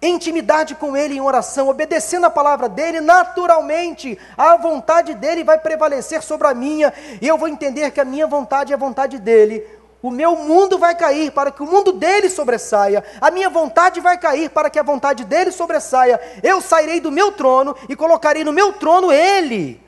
[0.00, 6.22] intimidade com Ele em oração, obedecendo a palavra dEle, naturalmente a vontade dEle vai prevalecer
[6.22, 9.66] sobre a minha, e eu vou entender que a minha vontade é a vontade dEle.
[10.00, 14.16] O meu mundo vai cair para que o mundo dele sobressaia, a minha vontade vai
[14.16, 16.20] cair para que a vontade dele sobressaia.
[16.40, 19.82] Eu sairei do meu trono e colocarei no meu trono Ele.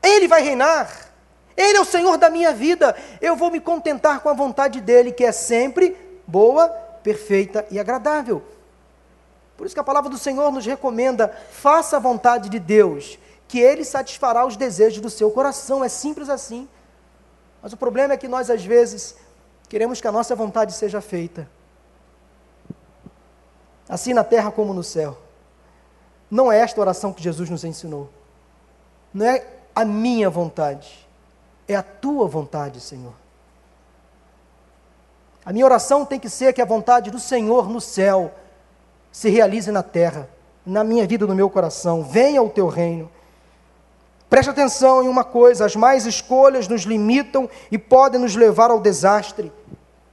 [0.00, 0.88] Ele vai reinar.
[1.56, 2.94] Ele é o Senhor da minha vida.
[3.20, 6.68] Eu vou me contentar com a vontade dele, que é sempre boa,
[7.02, 8.42] perfeita e agradável.
[9.56, 13.58] Por isso que a palavra do Senhor nos recomenda: faça a vontade de Deus, que
[13.58, 15.82] Ele satisfará os desejos do seu coração.
[15.82, 16.68] É simples assim.
[17.62, 19.16] Mas o problema é que nós, às vezes,
[19.68, 21.48] queremos que a nossa vontade seja feita,
[23.88, 25.18] assim na terra como no céu.
[26.30, 28.10] Não é esta oração que Jesus nos ensinou.
[29.14, 31.08] Não é a minha vontade,
[31.66, 33.14] é a tua vontade, Senhor.
[35.44, 38.34] A minha oração tem que ser que a vontade do Senhor no céu
[39.16, 40.28] se realize na terra,
[40.66, 42.02] na minha vida, no meu coração.
[42.02, 43.10] Venha o teu reino.
[44.28, 48.78] Preste atenção em uma coisa: as mais escolhas nos limitam e podem nos levar ao
[48.78, 49.50] desastre.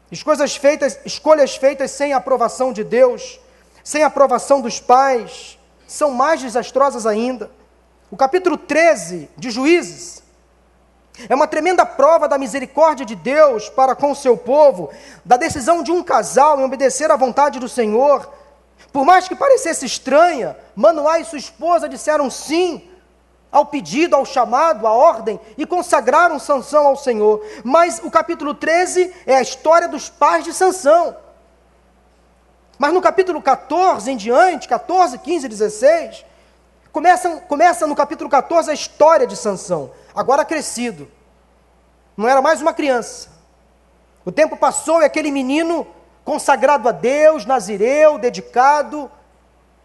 [0.10, 3.42] Escolhas feitas, escolhas feitas sem a aprovação de Deus,
[3.84, 7.52] sem a aprovação dos pais, são mais desastrosas ainda.
[8.10, 10.24] O capítulo 13 de Juízes
[11.28, 14.90] é uma tremenda prova da misericórdia de Deus para com o seu povo,
[15.26, 18.43] da decisão de um casal em obedecer à vontade do Senhor.
[18.92, 22.90] Por mais que parecesse estranha, Manoá e sua esposa disseram sim
[23.52, 27.46] ao pedido, ao chamado, à ordem e consagraram Sansão ao Senhor.
[27.64, 31.16] Mas o capítulo 13 é a história dos pais de Sansão.
[32.80, 36.26] Mas no capítulo 14 em diante, 14, 15 e 16,
[36.92, 41.10] começa, começa no capítulo 14 a história de Sansão, agora crescido.
[42.18, 43.30] Não era mais uma criança.
[44.26, 45.86] O tempo passou e aquele menino
[46.24, 49.12] consagrado a Deus, nazireu, dedicado,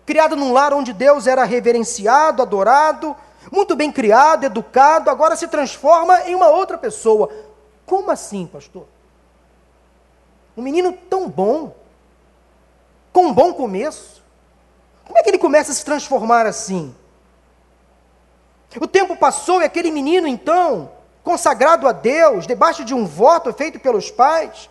[0.06, 3.16] criado num lar onde Deus era reverenciado, adorado,
[3.50, 7.30] muito bem criado, educado, agora se transforma em uma outra pessoa.
[7.84, 8.86] Como assim, pastor?
[10.56, 11.74] Um menino tão bom,
[13.12, 14.22] com um bom começo.
[15.04, 16.94] Como é que ele começa a se transformar assim?
[18.80, 20.90] O tempo passou e aquele menino, então,
[21.24, 24.68] consagrado a Deus, debaixo de um voto feito pelos pais,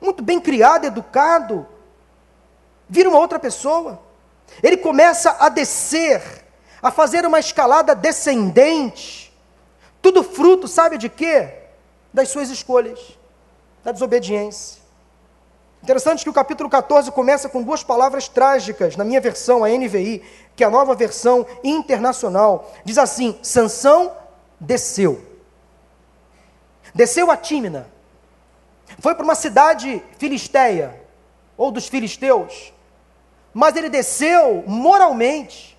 [0.00, 1.66] muito bem criado, educado,
[2.88, 4.00] vira uma outra pessoa.
[4.62, 6.22] Ele começa a descer
[6.82, 9.34] a fazer uma escalada descendente.
[10.00, 11.52] Tudo fruto, sabe de quê?
[12.12, 13.18] Das suas escolhas,
[13.84, 14.78] da desobediência.
[15.82, 20.22] Interessante que o capítulo 14 começa com duas palavras trágicas, na minha versão, a NVI,
[20.56, 22.72] que é a nova versão internacional.
[22.84, 24.12] Diz assim: Sansão
[24.58, 25.24] desceu.
[26.94, 27.88] Desceu a Tímina.
[28.98, 31.00] Foi para uma cidade filisteia,
[31.56, 32.72] ou dos filisteus.
[33.52, 35.78] Mas ele desceu moralmente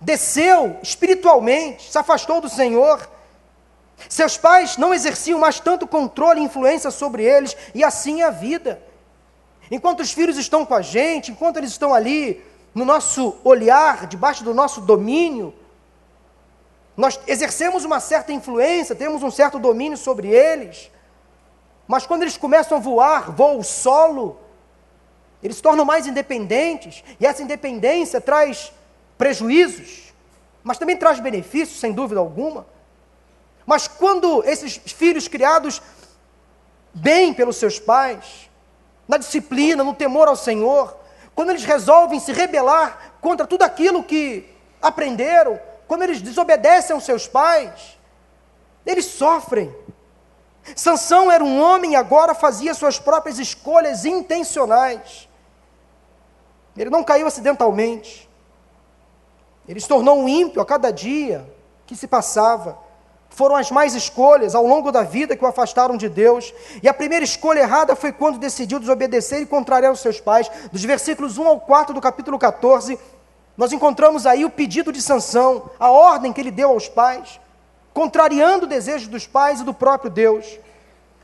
[0.00, 3.08] desceu espiritualmente, se afastou do Senhor.
[4.08, 8.30] Seus pais não exerciam mais tanto controle e influência sobre eles, e assim é a
[8.30, 8.80] vida.
[9.70, 12.42] Enquanto os filhos estão com a gente, enquanto eles estão ali
[12.74, 15.52] no nosso olhar, debaixo do nosso domínio,
[16.96, 20.90] nós exercemos uma certa influência, temos um certo domínio sobre eles,
[21.88, 24.38] mas quando eles começam a voar, voo solo,
[25.42, 28.70] eles se tornam mais independentes, e essa independência traz
[29.16, 30.12] prejuízos,
[30.62, 32.66] mas também traz benefícios, sem dúvida alguma.
[33.64, 35.80] Mas quando esses filhos criados
[36.92, 38.50] bem pelos seus pais,
[39.06, 40.94] na disciplina, no temor ao Senhor,
[41.34, 47.26] quando eles resolvem se rebelar contra tudo aquilo que aprenderam, quando eles desobedecem aos seus
[47.26, 47.98] pais,
[48.84, 49.74] eles sofrem.
[50.74, 55.28] Sansão era um homem e agora fazia suas próprias escolhas intencionais.
[56.76, 58.28] Ele não caiu acidentalmente.
[59.68, 61.46] Ele se tornou um ímpio a cada dia
[61.86, 62.78] que se passava.
[63.30, 66.52] Foram as mais escolhas ao longo da vida que o afastaram de Deus.
[66.82, 70.50] E a primeira escolha errada foi quando decidiu desobedecer e contrariar os seus pais.
[70.72, 72.98] Dos versículos 1 ao 4 do capítulo 14,
[73.56, 77.40] nós encontramos aí o pedido de sanção, a ordem que ele deu aos pais,
[77.92, 80.58] contrariando o desejo dos pais e do próprio Deus.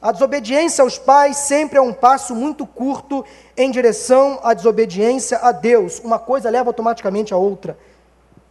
[0.01, 3.25] A desobediência aos pais sempre é um passo muito curto
[3.57, 5.99] em direção à desobediência a Deus.
[6.01, 7.79] Uma coisa leva automaticamente a outra.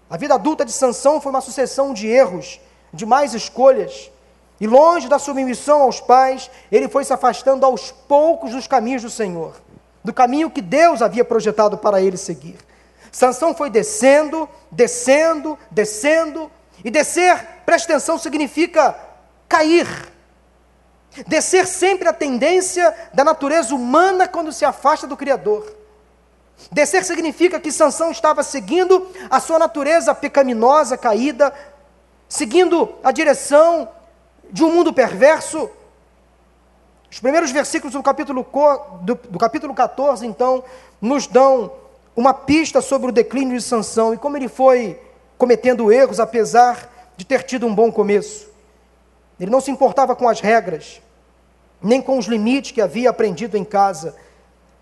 [0.09, 2.59] A vida adulta de Sansão foi uma sucessão de erros,
[2.91, 4.11] de mais escolhas.
[4.59, 9.09] E longe da submissão aos pais, ele foi se afastando aos poucos dos caminhos do
[9.09, 9.53] Senhor,
[10.03, 12.57] do caminho que Deus havia projetado para ele seguir.
[13.11, 16.49] Sansão foi descendo, descendo, descendo,
[16.83, 18.95] e descer, preste atenção, significa
[19.47, 19.87] cair.
[21.27, 25.71] Descer sempre a tendência da natureza humana quando se afasta do Criador.
[26.71, 31.53] Descer significa que Sansão estava seguindo a sua natureza pecaminosa, caída,
[32.27, 33.89] seguindo a direção
[34.51, 35.69] de um mundo perverso.
[37.11, 38.45] Os primeiros versículos do capítulo,
[39.01, 40.63] do, do capítulo 14, então,
[40.99, 41.71] nos dão
[42.15, 44.99] uma pista sobre o declínio de Sansão e como ele foi
[45.43, 48.49] cometendo erros, apesar de ter tido um bom começo.
[49.37, 51.01] Ele não se importava com as regras,
[51.81, 54.15] nem com os limites que havia aprendido em casa.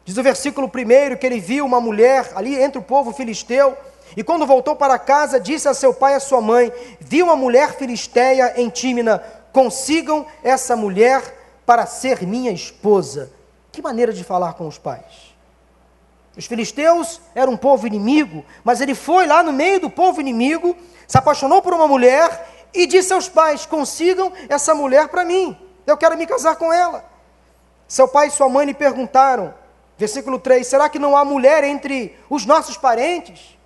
[0.05, 3.75] Diz o versículo 1 que ele viu uma mulher ali entre o povo filisteu,
[4.15, 7.35] e quando voltou para casa, disse a seu pai e a sua mãe: Vi uma
[7.35, 9.17] mulher filisteia em Tímina,
[9.51, 11.23] consigam essa mulher
[11.65, 13.31] para ser minha esposa.
[13.71, 15.30] Que maneira de falar com os pais.
[16.35, 20.75] Os filisteus eram um povo inimigo, mas ele foi lá no meio do povo inimigo,
[21.05, 25.97] se apaixonou por uma mulher e disse aos pais: consigam essa mulher para mim, eu
[25.97, 27.03] quero me casar com ela.
[27.87, 29.53] Seu pai e sua mãe lhe perguntaram,
[29.97, 33.57] versículo 3: será que não há mulher entre os nossos parentes?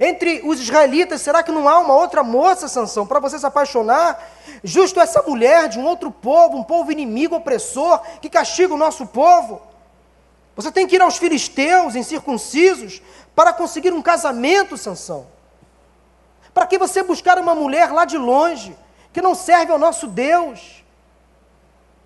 [0.00, 4.22] Entre os israelitas, será que não há uma outra moça, Sansão, para você se apaixonar?
[4.62, 9.06] Justo essa mulher de um outro povo, um povo inimigo, opressor, que castiga o nosso
[9.06, 9.60] povo.
[10.58, 13.00] Você tem que ir aos filisteus, incircuncisos,
[13.32, 15.28] para conseguir um casamento, Sansão.
[16.52, 18.76] Para que você buscar uma mulher lá de longe,
[19.12, 20.84] que não serve ao nosso Deus,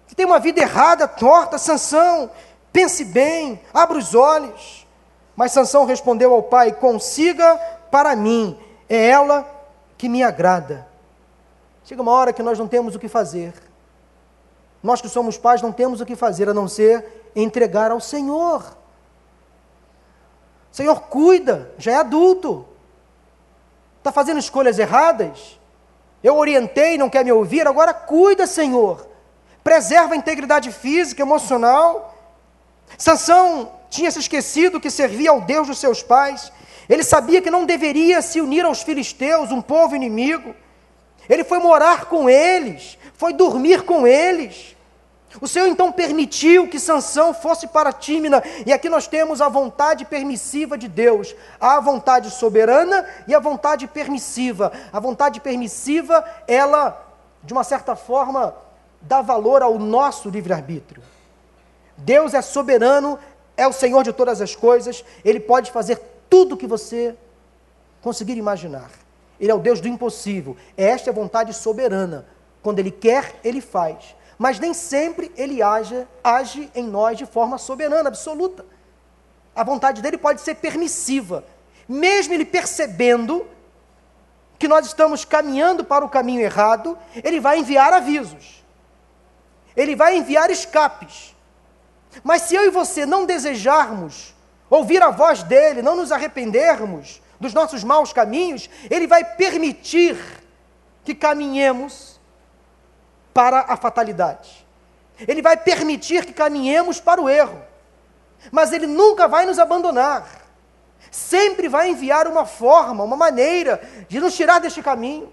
[0.06, 2.30] que tem uma vida errada, torta, Sansão,
[2.70, 4.86] pense bem, abra os olhos.
[5.34, 7.56] Mas Sansão respondeu ao pai: Consiga
[7.90, 9.50] para mim, é ela
[9.96, 10.86] que me agrada.
[11.84, 13.54] Chega uma hora que nós não temos o que fazer.
[14.82, 18.76] Nós que somos pais não temos o que fazer a não ser entregar ao Senhor.
[20.70, 22.66] Senhor, cuida, já é adulto.
[23.98, 25.58] Está fazendo escolhas erradas?
[26.22, 29.06] Eu orientei, não quer me ouvir, agora cuida, Senhor.
[29.62, 32.16] Preserva a integridade física, emocional.
[32.96, 36.52] Sansão tinha se esquecido que servia ao Deus dos seus pais
[36.88, 40.54] ele sabia que não deveria se unir aos filisteus, um povo inimigo.
[41.28, 44.76] Ele foi morar com eles, foi dormir com eles.
[45.40, 50.04] O Senhor então permitiu que Sansão fosse para Tímina, e aqui nós temos a vontade
[50.04, 54.72] permissiva de Deus, a vontade soberana e a vontade permissiva.
[54.92, 57.00] A vontade permissiva, ela,
[57.42, 58.54] de uma certa forma,
[59.00, 61.02] dá valor ao nosso livre-arbítrio.
[61.96, 63.18] Deus é soberano,
[63.56, 67.14] é o Senhor de todas as coisas, ele pode fazer tudo que você
[68.00, 68.90] conseguir imaginar.
[69.40, 70.56] Ele é o Deus do impossível.
[70.76, 72.26] Esta é a vontade soberana.
[72.62, 74.14] Quando Ele quer, Ele faz.
[74.38, 78.64] Mas nem sempre Ele age, age em nós de forma soberana, absoluta.
[79.54, 81.44] A vontade dele pode ser permissiva.
[81.88, 83.46] Mesmo Ele percebendo
[84.58, 88.62] que nós estamos caminhando para o caminho errado, Ele vai enviar avisos.
[89.76, 91.34] Ele vai enviar escapes.
[92.22, 94.34] Mas se eu e você não desejarmos
[94.68, 100.16] ouvir a voz dele, não nos arrependermos dos nossos maus caminhos, ele vai permitir
[101.04, 102.11] que caminhemos
[103.32, 104.66] para a fatalidade.
[105.26, 107.62] Ele vai permitir que caminhemos para o erro.
[108.50, 110.26] Mas ele nunca vai nos abandonar.
[111.10, 115.32] Sempre vai enviar uma forma, uma maneira de nos tirar deste caminho.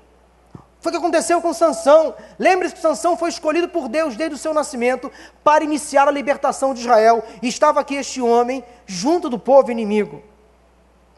[0.82, 2.14] Foi o que aconteceu com Sansão.
[2.38, 5.12] Lembre-se que Sansão foi escolhido por Deus desde o seu nascimento
[5.44, 7.24] para iniciar a libertação de Israel.
[7.42, 10.24] E estava aqui este homem junto do povo inimigo.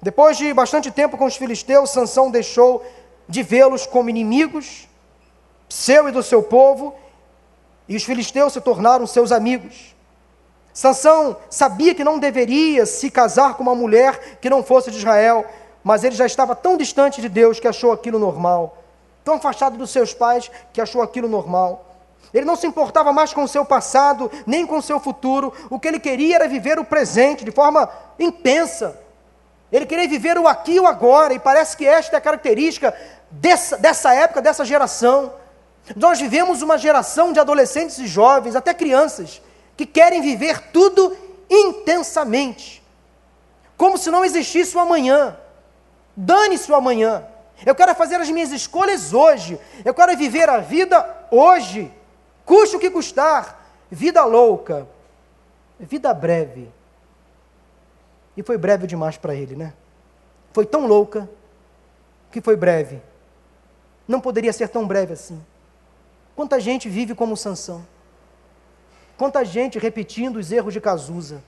[0.01, 2.83] Depois de bastante tempo com os filisteus, Sansão deixou
[3.27, 4.89] de vê-los como inimigos,
[5.71, 6.93] seu e do seu povo,
[7.87, 9.95] e os filisteus se tornaram seus amigos.
[10.73, 15.45] Sansão sabia que não deveria se casar com uma mulher que não fosse de Israel,
[15.83, 18.77] mas ele já estava tão distante de Deus que achou aquilo normal
[19.23, 21.85] tão afastado dos seus pais que achou aquilo normal.
[22.33, 25.53] Ele não se importava mais com o seu passado, nem com o seu futuro.
[25.69, 28.97] O que ele queria era viver o presente de forma intensa.
[29.71, 32.93] Ele queria viver o aqui e o agora, e parece que esta é a característica
[33.29, 35.33] dessa, dessa época, dessa geração.
[35.95, 39.41] Nós vivemos uma geração de adolescentes e jovens, até crianças,
[39.75, 41.15] que querem viver tudo
[41.49, 42.81] intensamente,
[43.75, 45.37] como se não existisse o amanhã.
[46.15, 47.25] Dane-se o amanhã.
[47.65, 49.59] Eu quero fazer as minhas escolhas hoje.
[49.83, 51.91] Eu quero viver a vida hoje.
[52.45, 53.65] Custe o que custar.
[53.89, 54.87] Vida louca.
[55.79, 56.71] Vida breve.
[58.37, 59.73] E foi breve demais para ele, né?
[60.53, 61.29] Foi tão louca
[62.31, 63.01] que foi breve.
[64.07, 65.41] Não poderia ser tão breve assim.
[66.35, 67.85] Quanta gente vive como Sansão.
[69.17, 71.43] Quanta gente repetindo os erros de Cazuza.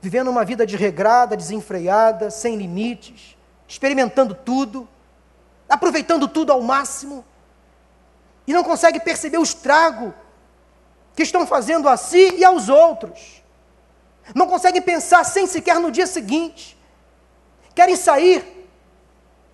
[0.00, 3.36] Vivendo uma vida desregrada, desenfreada, sem limites
[3.72, 4.86] experimentando tudo,
[5.66, 7.24] aproveitando tudo ao máximo,
[8.46, 10.12] e não consegue perceber o estrago
[11.16, 13.42] que estão fazendo a si e aos outros.
[14.34, 16.76] Não conseguem pensar sem sequer no dia seguinte.
[17.74, 18.68] Querem sair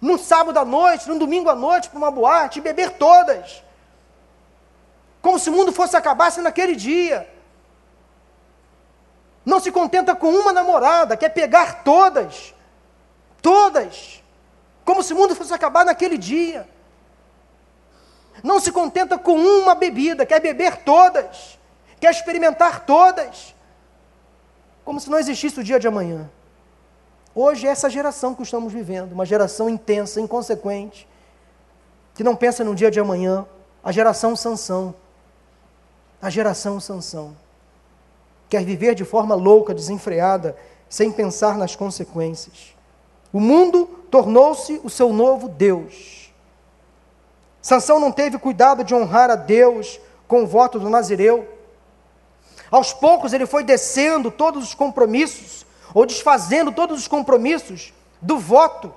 [0.01, 3.63] num sábado à noite, num domingo à noite para uma boate e beber todas.
[5.29, 7.29] Como se o mundo fosse acabar-se naquele dia.
[9.45, 12.55] Não se contenta com uma namorada, quer pegar todas.
[13.43, 14.25] Todas.
[14.87, 16.67] Como se o mundo fosse acabar naquele dia.
[18.43, 21.59] Não se contenta com uma bebida, quer beber todas.
[22.01, 23.55] Quer experimentar todas.
[24.83, 26.31] Como se não existisse o dia de amanhã.
[27.35, 31.07] Hoje é essa geração que estamos vivendo, uma geração intensa, inconsequente,
[32.15, 33.47] que não pensa no dia de amanhã,
[33.85, 34.95] a geração Sansão.
[36.21, 37.37] A geração Sansão.
[38.49, 40.57] Quer viver de forma louca, desenfreada,
[40.89, 42.75] sem pensar nas consequências.
[43.33, 46.33] O mundo tornou-se o seu novo Deus.
[47.61, 51.47] Sansão não teve cuidado de honrar a Deus com o voto do Nazireu.
[52.71, 58.93] Aos poucos ele foi descendo todos os compromissos, ou desfazendo todos os compromissos do voto.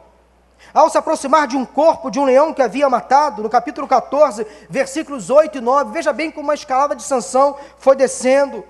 [0.74, 4.46] Ao se aproximar de um corpo de um leão que havia matado, no capítulo 14,
[4.70, 8.64] versículos 8 e 9, veja bem como a escalada de Sansão foi descendo.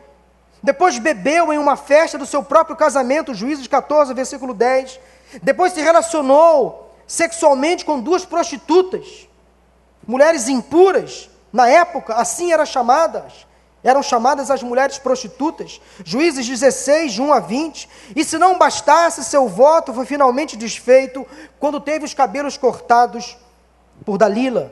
[0.63, 4.99] Depois bebeu em uma festa do seu próprio casamento, Juízes 14, versículo 10.
[5.41, 9.27] Depois se relacionou sexualmente com duas prostitutas,
[10.07, 13.45] mulheres impuras, na época assim eram chamadas,
[13.83, 17.89] eram chamadas as mulheres prostitutas, Juízes 16, de 1 a 20.
[18.15, 21.25] E se não bastasse, seu voto foi finalmente desfeito
[21.59, 23.37] quando teve os cabelos cortados
[24.05, 24.71] por Dalila.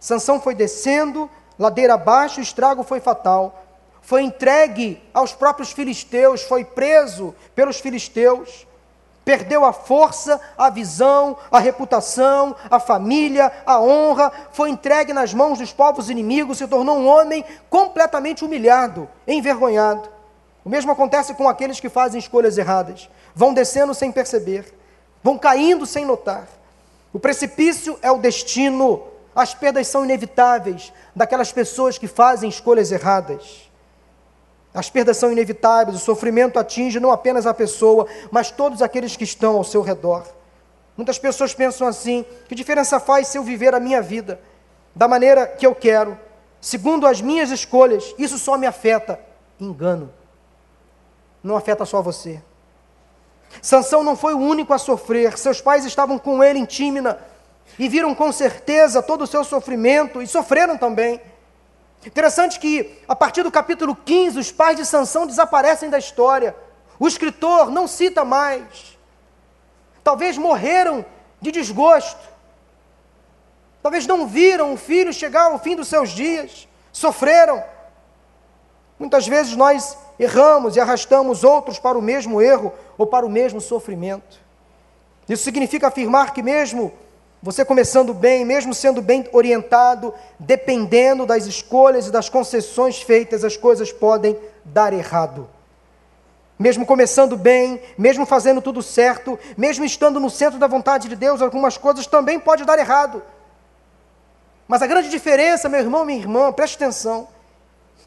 [0.00, 3.62] Sansão foi descendo, ladeira abaixo, o estrago foi fatal.
[4.00, 8.66] Foi entregue aos próprios filisteus, foi preso pelos filisteus.
[9.24, 15.58] Perdeu a força, a visão, a reputação, a família, a honra, foi entregue nas mãos
[15.58, 20.08] dos povos inimigos, se tornou um homem completamente humilhado, envergonhado.
[20.64, 23.08] O mesmo acontece com aqueles que fazem escolhas erradas.
[23.34, 24.72] Vão descendo sem perceber,
[25.22, 26.46] vão caindo sem notar.
[27.12, 29.04] O precipício é o destino,
[29.34, 33.70] as perdas são inevitáveis daquelas pessoas que fazem escolhas erradas.
[34.74, 39.24] As perdas são inevitáveis, o sofrimento atinge não apenas a pessoa, mas todos aqueles que
[39.24, 40.26] estão ao seu redor.
[40.96, 44.40] Muitas pessoas pensam assim: que diferença faz se eu viver a minha vida
[44.94, 46.18] da maneira que eu quero,
[46.60, 48.14] segundo as minhas escolhas?
[48.18, 49.20] Isso só me afeta.
[49.60, 50.12] Engano.
[51.42, 52.42] Não afeta só você.
[53.60, 57.18] Sansão não foi o único a sofrer, seus pais estavam com ele em Tímina
[57.78, 61.20] e viram com certeza todo o seu sofrimento e sofreram também.
[62.04, 66.54] Interessante que, a partir do capítulo 15, os pais de Sansão desaparecem da história.
[66.98, 68.98] O escritor não cita mais.
[70.02, 71.04] Talvez morreram
[71.40, 72.20] de desgosto.
[73.82, 76.68] Talvez não viram o filho chegar ao fim dos seus dias.
[76.92, 77.62] Sofreram.
[78.98, 83.60] Muitas vezes nós erramos e arrastamos outros para o mesmo erro ou para o mesmo
[83.60, 84.40] sofrimento.
[85.28, 86.92] Isso significa afirmar que, mesmo
[87.42, 93.56] você começando bem, mesmo sendo bem orientado, dependendo das escolhas e das concessões feitas, as
[93.56, 95.48] coisas podem dar errado.
[96.56, 101.42] Mesmo começando bem, mesmo fazendo tudo certo, mesmo estando no centro da vontade de Deus,
[101.42, 103.20] algumas coisas também podem dar errado.
[104.68, 107.26] Mas a grande diferença, meu irmão, minha irmã, preste atenção,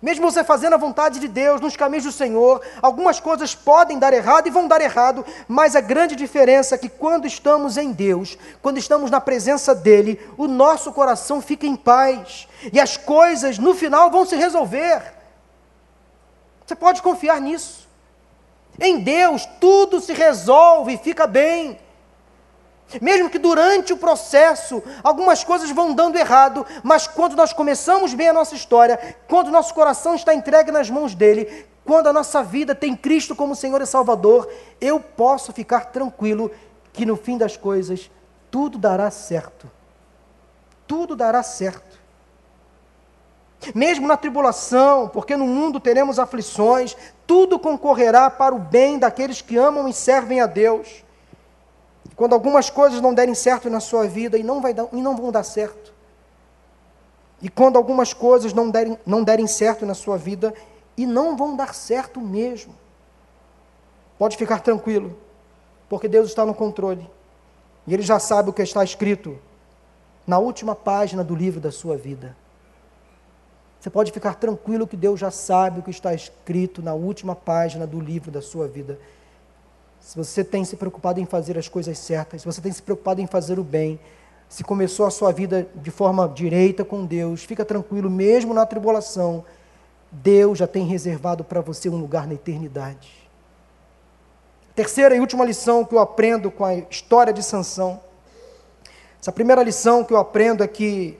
[0.05, 4.13] mesmo você fazendo a vontade de Deus, nos caminhos do Senhor, algumas coisas podem dar
[4.13, 8.37] errado e vão dar errado, mas a grande diferença é que quando estamos em Deus,
[8.61, 13.73] quando estamos na presença dEle, o nosso coração fica em paz e as coisas no
[13.73, 15.01] final vão se resolver.
[16.63, 17.87] Você pode confiar nisso.
[18.79, 21.79] Em Deus tudo se resolve e fica bem.
[23.01, 28.29] Mesmo que durante o processo algumas coisas vão dando errado, mas quando nós começamos bem
[28.29, 32.73] a nossa história, quando nosso coração está entregue nas mãos dele, quando a nossa vida
[32.73, 36.51] tem Cristo como Senhor e Salvador, eu posso ficar tranquilo
[36.93, 38.09] que no fim das coisas
[38.49, 39.69] tudo dará certo.
[40.87, 41.99] Tudo dará certo.
[43.73, 49.57] Mesmo na tribulação, porque no mundo teremos aflições, tudo concorrerá para o bem daqueles que
[49.57, 51.04] amam e servem a Deus.
[52.15, 55.15] Quando algumas coisas não derem certo na sua vida e não, vai dar, e não
[55.17, 55.93] vão dar certo.
[57.41, 60.53] E quando algumas coisas não derem, não derem certo na sua vida
[60.95, 62.73] e não vão dar certo mesmo.
[64.17, 65.17] Pode ficar tranquilo,
[65.89, 67.09] porque Deus está no controle.
[67.85, 69.37] E Ele já sabe o que está escrito
[70.25, 72.35] na última página do livro da sua vida.
[73.79, 77.85] Você pode ficar tranquilo que Deus já sabe o que está escrito na última página
[77.85, 78.97] do livro da sua vida
[80.05, 83.21] se você tem se preocupado em fazer as coisas certas, se você tem se preocupado
[83.21, 83.99] em fazer o bem,
[84.47, 89.43] se começou a sua vida de forma direita com Deus, fica tranquilo, mesmo na tribulação,
[90.11, 93.27] Deus já tem reservado para você um lugar na eternidade.
[94.75, 97.99] Terceira e última lição que eu aprendo com a história de Sansão.
[99.19, 101.17] Essa primeira lição que eu aprendo é que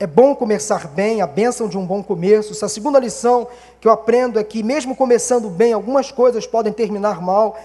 [0.00, 2.52] é bom começar bem, a bênção de um bom começo.
[2.52, 3.46] Essa segunda lição
[3.78, 7.58] que eu aprendo é que, mesmo começando bem, algumas coisas podem terminar mal.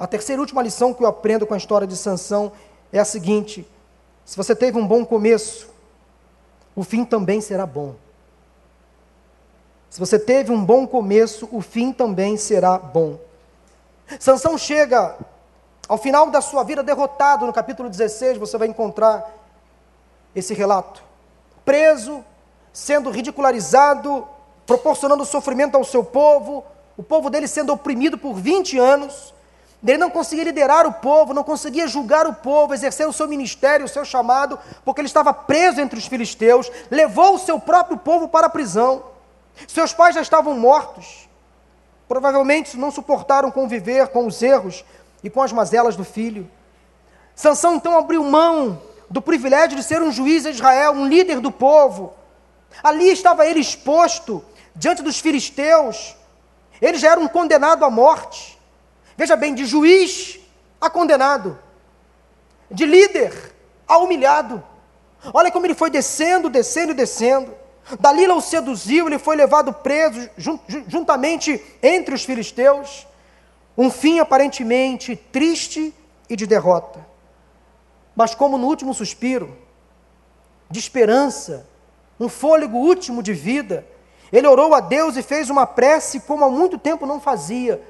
[0.00, 2.52] A terceira e última lição que eu aprendo com a história de Sansão
[2.90, 3.68] é a seguinte:
[4.24, 5.68] se você teve um bom começo,
[6.74, 7.94] o fim também será bom.
[9.90, 13.18] Se você teve um bom começo, o fim também será bom.
[14.18, 15.18] Sansão chega
[15.86, 19.30] ao final da sua vida derrotado, no capítulo 16, você vai encontrar
[20.34, 21.02] esse relato.
[21.62, 22.24] Preso,
[22.72, 24.26] sendo ridicularizado,
[24.66, 26.64] proporcionando sofrimento ao seu povo,
[26.96, 29.34] o povo dele sendo oprimido por 20 anos,
[29.86, 33.86] Ele não conseguia liderar o povo, não conseguia julgar o povo, exercer o seu ministério,
[33.86, 38.28] o seu chamado, porque ele estava preso entre os filisteus, levou o seu próprio povo
[38.28, 39.04] para a prisão.
[39.66, 41.28] Seus pais já estavam mortos.
[42.06, 44.84] Provavelmente não suportaram conviver com os erros
[45.22, 46.50] e com as mazelas do filho.
[47.34, 51.50] Sansão então abriu mão do privilégio de ser um juiz de Israel, um líder do
[51.50, 52.12] povo.
[52.82, 56.16] Ali estava ele exposto diante dos filisteus.
[56.82, 58.59] Ele já era um condenado à morte.
[59.20, 60.40] Veja bem, de juiz
[60.80, 61.58] a condenado,
[62.70, 63.54] de líder
[63.86, 64.64] a humilhado.
[65.34, 67.54] Olha como ele foi descendo, descendo descendo.
[68.00, 70.30] Dalila o seduziu, ele foi levado preso
[70.88, 73.06] juntamente entre os filisteus.
[73.76, 75.94] Um fim aparentemente triste
[76.26, 77.06] e de derrota.
[78.16, 79.54] Mas, como no último suspiro,
[80.70, 81.66] de esperança,
[82.18, 83.86] um fôlego último de vida,
[84.32, 87.89] ele orou a Deus e fez uma prece como há muito tempo não fazia.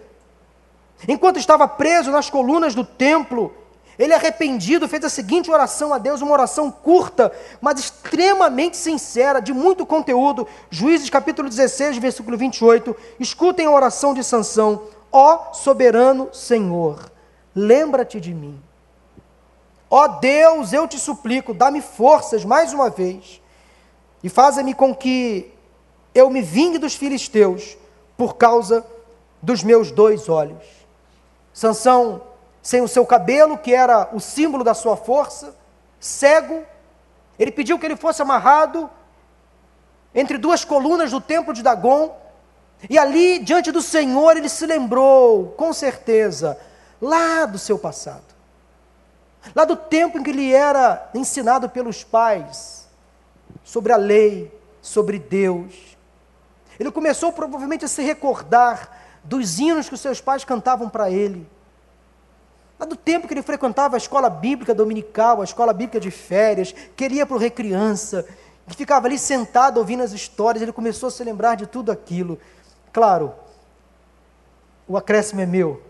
[1.09, 3.55] Enquanto estava preso nas colunas do templo,
[3.99, 7.31] ele arrependido fez a seguinte oração a Deus, uma oração curta,
[7.61, 10.47] mas extremamente sincera, de muito conteúdo.
[10.71, 12.97] Juízes capítulo 16, versículo 28.
[13.19, 17.11] Escutem a oração de Sansão: Ó soberano Senhor,
[17.55, 18.59] lembra-te de mim.
[19.91, 23.41] Ó Deus, eu te suplico, dá-me forças mais uma vez
[24.23, 25.53] e faça-me com que
[26.15, 27.77] eu me vingue dos filisteus
[28.17, 28.87] por causa
[29.43, 30.80] dos meus dois olhos.
[31.53, 32.23] Sansão,
[32.63, 35.55] sem o seu cabelo, que era o símbolo da sua força,
[35.99, 36.65] cego,
[37.39, 38.91] ele pediu que ele fosse amarrado
[40.15, 42.17] entre duas colunas do templo de Dagon,
[42.89, 46.59] e ali, diante do Senhor, ele se lembrou, com certeza,
[47.01, 48.25] lá do seu passado,
[49.55, 52.89] lá do tempo em que ele era ensinado pelos pais
[53.65, 55.97] sobre a lei, sobre Deus.
[56.79, 61.49] Ele começou provavelmente a se recordar dos hinos que os seus pais cantavam para ele.
[62.79, 66.75] Lá do tempo que ele frequentava a escola bíblica dominical, a escola bíblica de férias,
[66.97, 68.27] queria para o recriança,
[68.67, 72.39] que ficava ali sentado ouvindo as histórias, ele começou a se lembrar de tudo aquilo.
[72.93, 73.35] Claro,
[74.87, 75.83] o acréscimo é meu,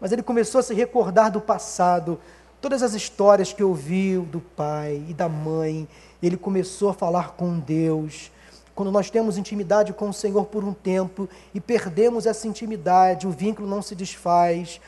[0.00, 2.20] mas ele começou a se recordar do passado,
[2.60, 5.88] todas as histórias que ouviu do pai e da mãe,
[6.22, 8.30] ele começou a falar com Deus,
[8.80, 13.30] quando nós temos intimidade com o Senhor por um tempo e perdemos essa intimidade, o
[13.30, 14.80] vínculo não se desfaz,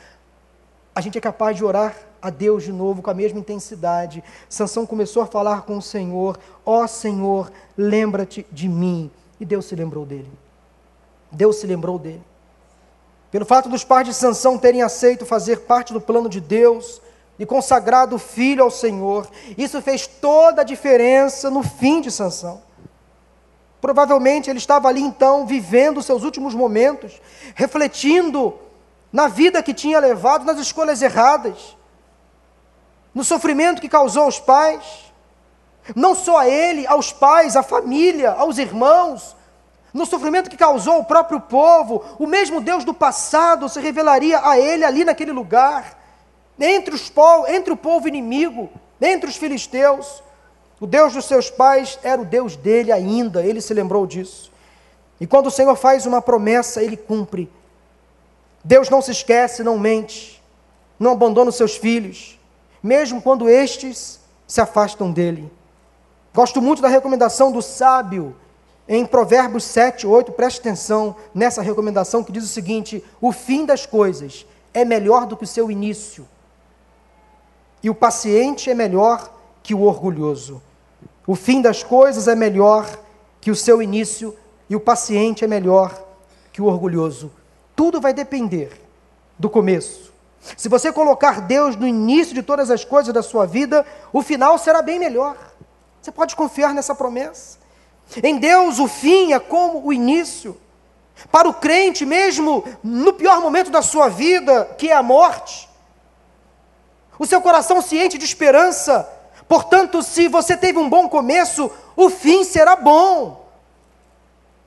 [0.95, 4.23] a gente é capaz de orar a Deus de novo com a mesma intensidade.
[4.49, 9.11] Sansão começou a falar com o Senhor: "Ó oh, Senhor, lembra-te de mim".
[9.39, 10.31] E Deus se lembrou dele.
[11.31, 12.23] Deus se lembrou dele.
[13.29, 16.99] Pelo fato dos pais de Sansão terem aceito fazer parte do plano de Deus
[17.37, 22.72] e consagrado o filho ao Senhor, isso fez toda a diferença no fim de Sansão.
[23.83, 27.21] Provavelmente ele estava ali então vivendo seus últimos momentos,
[27.53, 28.57] refletindo
[29.11, 31.75] na vida que tinha levado, nas escolhas erradas,
[33.13, 35.11] no sofrimento que causou aos pais,
[35.93, 39.35] não só a ele, aos pais, à família, aos irmãos,
[39.93, 44.57] no sofrimento que causou o próprio povo, o mesmo Deus do passado se revelaria a
[44.57, 45.99] ele ali naquele lugar,
[46.57, 47.11] entre, os,
[47.49, 48.69] entre o povo inimigo,
[49.01, 50.22] entre os filisteus.
[50.83, 54.51] O Deus dos seus pais era o Deus dele ainda, ele se lembrou disso.
[55.17, 57.49] E quando o Senhor faz uma promessa, ele cumpre.
[58.61, 60.43] Deus não se esquece, não mente,
[60.99, 62.37] não abandona os seus filhos,
[62.83, 65.49] mesmo quando estes se afastam dele.
[66.35, 68.35] Gosto muito da recomendação do sábio
[68.85, 73.85] em Provérbios 7, 8, preste atenção nessa recomendação que diz o seguinte: o fim das
[73.85, 76.27] coisas é melhor do que o seu início,
[77.81, 80.61] e o paciente é melhor que o orgulhoso.
[81.25, 82.87] O fim das coisas é melhor
[83.39, 84.37] que o seu início,
[84.69, 85.93] e o paciente é melhor
[86.51, 87.31] que o orgulhoso.
[87.75, 88.81] Tudo vai depender
[89.37, 90.13] do começo.
[90.57, 94.57] Se você colocar Deus no início de todas as coisas da sua vida, o final
[94.57, 95.37] será bem melhor.
[96.01, 97.57] Você pode confiar nessa promessa.
[98.21, 100.57] Em Deus, o fim é como o início.
[101.31, 105.69] Para o crente, mesmo no pior momento da sua vida, que é a morte,
[107.17, 109.07] o seu coração ciente de esperança
[109.53, 113.47] Portanto, se você teve um bom começo, o fim será bom.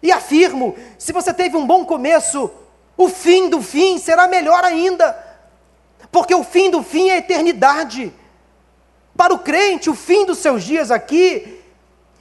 [0.01, 2.49] E afirmo: se você teve um bom começo,
[2.97, 5.21] o fim do fim será melhor ainda.
[6.13, 8.15] Porque o fim do fim é a eternidade.
[9.17, 11.61] Para o crente, o fim dos seus dias aqui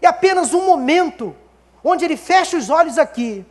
[0.01, 1.35] é apenas um momento
[1.83, 3.45] onde ele fecha os olhos aqui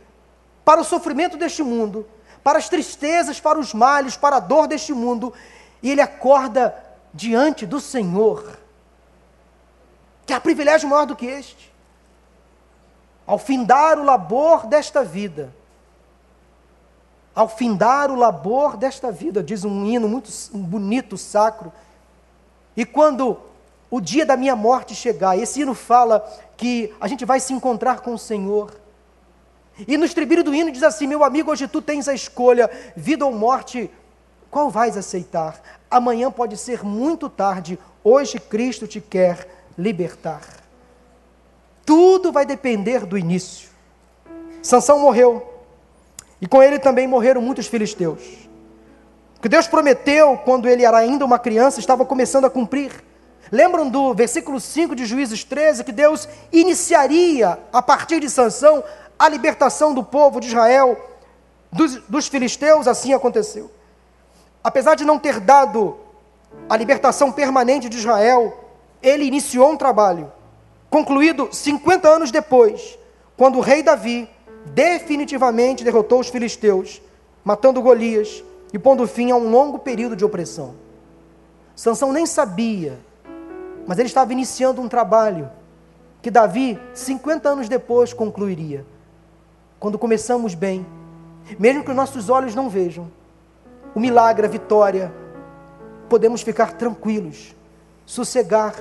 [0.65, 2.05] para o sofrimento deste mundo,
[2.43, 5.33] para as tristezas, para os males, para a dor deste mundo,
[5.81, 6.75] e ele acorda
[7.13, 8.64] diante do Senhor
[10.25, 11.73] que há privilégio maior do que este.
[13.25, 15.53] Ao findar o labor desta vida,
[17.33, 21.71] ao findar o labor desta vida, diz um hino muito bonito, sacro.
[22.77, 23.37] E quando
[23.89, 27.99] o dia da minha morte chegar, esse hino fala que a gente vai se encontrar
[27.99, 28.73] com o Senhor.
[29.87, 33.25] E no estribilho do hino diz assim: Meu amigo, hoje tu tens a escolha, vida
[33.25, 33.91] ou morte,
[34.49, 35.61] qual vais aceitar?
[35.91, 40.41] Amanhã pode ser muito tarde, hoje Cristo te quer libertar.
[41.85, 43.69] Tudo vai depender do início.
[44.61, 45.55] Sansão morreu,
[46.41, 48.47] e com ele também morreram muitos filisteus.
[49.37, 52.91] O que Deus prometeu quando ele era ainda uma criança estava começando a cumprir.
[53.51, 58.83] Lembram do versículo 5 de Juízes 13 que Deus iniciaria a partir de Sansão
[59.19, 60.97] a libertação do povo de Israel
[61.71, 62.87] dos, dos filisteus?
[62.87, 63.69] Assim aconteceu.
[64.63, 65.95] Apesar de não ter dado
[66.67, 68.64] a libertação permanente de Israel,
[69.01, 70.31] ele iniciou um trabalho,
[70.89, 72.97] concluído 50 anos depois,
[73.37, 74.29] quando o rei Davi
[74.65, 77.01] definitivamente derrotou os filisteus,
[77.43, 78.43] matando Golias
[78.73, 80.75] e pondo fim a um longo período de opressão.
[81.75, 82.97] Sansão nem sabia,
[83.85, 85.49] mas ele estava iniciando um trabalho
[86.21, 88.85] que Davi, 50 anos depois, concluiria.
[89.79, 90.85] Quando começamos bem,
[91.59, 93.11] mesmo que os nossos olhos não vejam,
[93.93, 95.13] o milagre, a vitória,
[96.09, 97.54] podemos ficar tranquilos,
[98.05, 98.75] sossegar,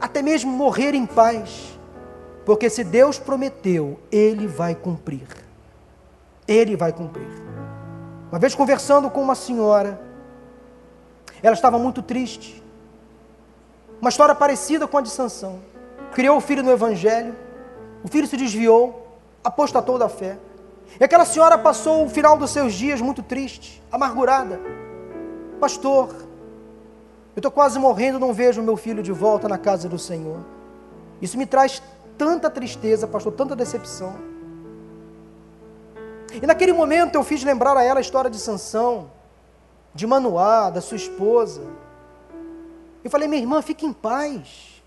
[0.00, 1.74] até mesmo morrer em paz
[2.44, 5.26] porque se Deus prometeu, Ele vai cumprir.
[6.46, 7.28] Ele vai cumprir.
[8.30, 10.00] Uma vez conversando com uma senhora,
[11.42, 12.62] ela estava muito triste.
[14.00, 15.60] Uma história parecida com a de Sansão.
[16.12, 17.34] Criou o filho no Evangelho,
[18.02, 20.36] o filho se desviou, apostatou da fé.
[21.00, 24.60] E aquela senhora passou o final dos seus dias muito triste, amargurada.
[25.58, 26.14] Pastor,
[27.34, 30.38] eu estou quase morrendo, não vejo meu filho de volta na casa do Senhor.
[31.20, 31.82] Isso me traz
[32.16, 34.14] tanta tristeza, pastor, tanta decepção.
[36.32, 39.10] E naquele momento eu fiz lembrar a ela a história de Sansão,
[39.94, 41.62] de Manoá, da sua esposa.
[43.02, 44.82] Eu falei, minha irmã, fique em paz.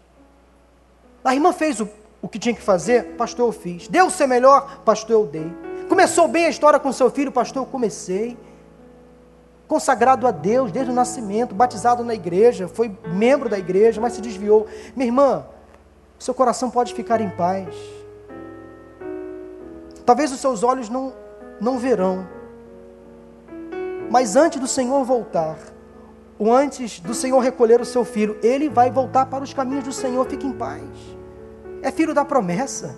[1.24, 1.90] A irmã fez o,
[2.22, 3.88] o que tinha que fazer, pastor, eu fiz.
[3.88, 5.52] Deu ser melhor, pastor, eu dei.
[5.88, 8.38] Começou bem a história com seu filho, pastor, eu comecei.
[9.68, 14.22] Consagrado a Deus desde o nascimento, batizado na igreja, foi membro da igreja, mas se
[14.22, 14.66] desviou.
[14.96, 15.46] Minha irmã,
[16.18, 17.76] seu coração pode ficar em paz.
[20.06, 21.14] Talvez os seus olhos não,
[21.60, 22.26] não verão.
[24.10, 25.58] Mas antes do Senhor voltar,
[26.40, 29.92] ou antes do Senhor recolher o seu filho, ele vai voltar para os caminhos do
[29.92, 30.82] Senhor, fique em paz.
[31.82, 32.96] É filho da promessa.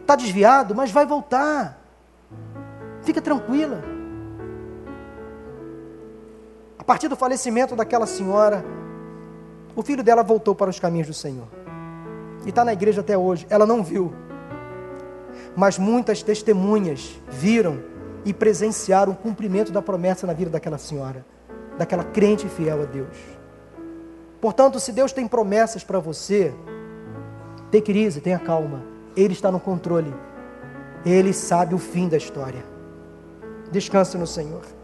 [0.00, 1.82] Está desviado, mas vai voltar.
[3.02, 3.97] Fica tranquila.
[6.88, 8.64] Partir do falecimento daquela senhora,
[9.76, 11.46] o filho dela voltou para os caminhos do Senhor.
[12.46, 13.46] E está na igreja até hoje.
[13.50, 14.10] Ela não viu.
[15.54, 17.78] Mas muitas testemunhas viram
[18.24, 21.26] e presenciaram o cumprimento da promessa na vida daquela senhora,
[21.76, 23.18] daquela crente fiel a Deus.
[24.40, 26.54] Portanto, se Deus tem promessas para você,
[27.70, 28.82] tenha crise, tenha calma.
[29.14, 30.14] Ele está no controle.
[31.04, 32.64] Ele sabe o fim da história.
[33.70, 34.77] Descanse no Senhor.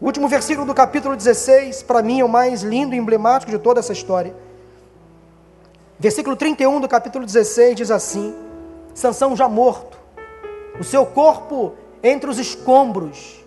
[0.00, 3.58] O último versículo do capítulo 16, para mim, é o mais lindo e emblemático de
[3.58, 4.34] toda essa história.
[5.98, 8.34] Versículo 31 do capítulo 16 diz assim:
[8.94, 9.98] Sansão já morto,
[10.80, 13.44] o seu corpo entre os escombros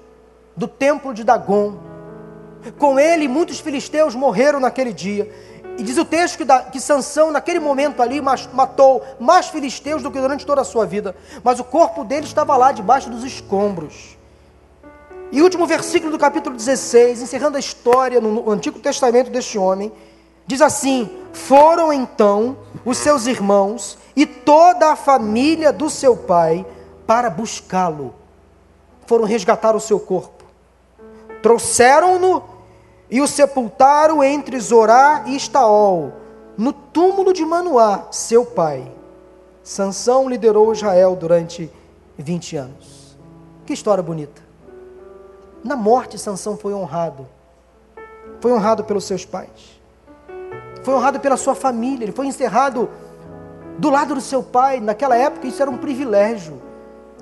[0.55, 1.73] do templo de Dagom.
[2.77, 5.27] Com ele, muitos filisteus morreram naquele dia.
[5.75, 10.11] E diz o texto que, da, que Sansão, naquele momento ali, matou mais filisteus do
[10.11, 11.15] que durante toda a sua vida.
[11.43, 14.15] Mas o corpo dele estava lá, debaixo dos escombros.
[15.33, 19.91] E último versículo do capítulo 16, encerrando a história no Antigo Testamento deste homem,
[20.45, 22.55] diz assim: Foram então
[22.85, 26.63] os seus irmãos e toda a família do seu pai
[27.07, 28.13] para buscá-lo.
[29.07, 30.43] Foram resgatar o seu corpo.
[31.41, 32.43] Trouxeram-no
[33.09, 36.13] e o sepultaram entre Zorá e Estaol,
[36.55, 38.87] no túmulo de Manoá, seu pai.
[39.63, 41.71] Sansão liderou Israel durante
[42.19, 43.17] 20 anos.
[43.65, 44.42] Que história bonita.
[45.63, 47.25] Na morte, Sansão foi honrado.
[48.41, 49.81] Foi honrado pelos seus pais.
[50.83, 52.03] Foi honrado pela sua família.
[52.03, 52.89] Ele foi encerrado
[53.77, 54.79] do lado do seu pai.
[54.79, 56.61] Naquela época, isso era um privilégio.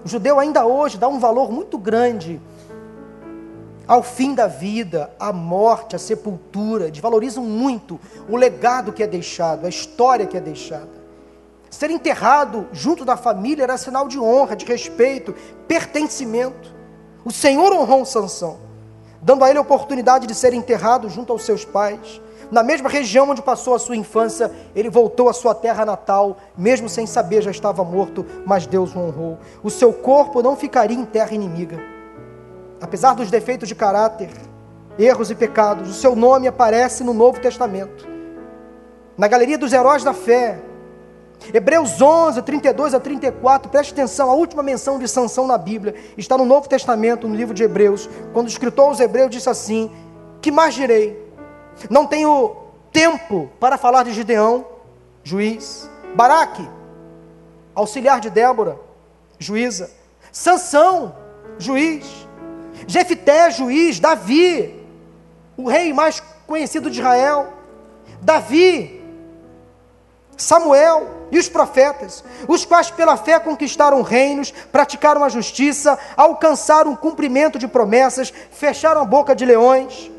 [0.04, 2.42] O judeu ainda hoje dá um valor muito grande
[3.88, 6.88] ao fim da vida, à morte, à sepultura.
[6.88, 11.02] Eles valorizam muito o legado que é deixado, a história que é deixada.
[11.70, 15.36] Ser enterrado junto da família era sinal de honra, de respeito,
[15.68, 16.81] pertencimento.
[17.24, 18.58] O Senhor honrou Sansão,
[19.22, 22.20] dando a ele a oportunidade de ser enterrado junto aos seus pais.
[22.50, 26.90] Na mesma região onde passou a sua infância, ele voltou à sua terra natal, mesmo
[26.90, 29.38] sem saber já estava morto, mas Deus o honrou.
[29.64, 31.80] O seu corpo não ficaria em terra inimiga.
[32.82, 34.32] apesar dos defeitos de caráter,
[34.98, 38.08] erros e pecados, o seu nome aparece no Novo Testamento.
[39.16, 40.60] Na galeria dos heróis da fé,
[41.54, 46.38] Hebreus 11, 32 a 34, preste atenção, a última menção de Sansão na Bíblia está
[46.38, 49.92] no Novo Testamento, no livro de Hebreus, quando o escritor aos Hebreus disse assim:
[50.42, 51.20] Que mais direi?
[51.90, 52.56] Não tenho
[52.92, 54.66] tempo para falar de Gideão,
[55.24, 56.68] juiz, Baraque,
[57.74, 58.80] auxiliar de Débora,
[59.40, 59.90] juíza,
[60.32, 61.16] Sansão,
[61.58, 62.28] juiz,
[62.88, 64.80] Jefité, juiz, Davi,
[65.58, 67.54] o rei mais conhecido de Israel,
[68.22, 69.01] Davi,
[70.38, 76.98] Samuel e os profetas, os quais pela fé conquistaram reinos, praticaram a justiça, alcançaram o
[76.98, 80.12] cumprimento de promessas, fecharam a boca de leões,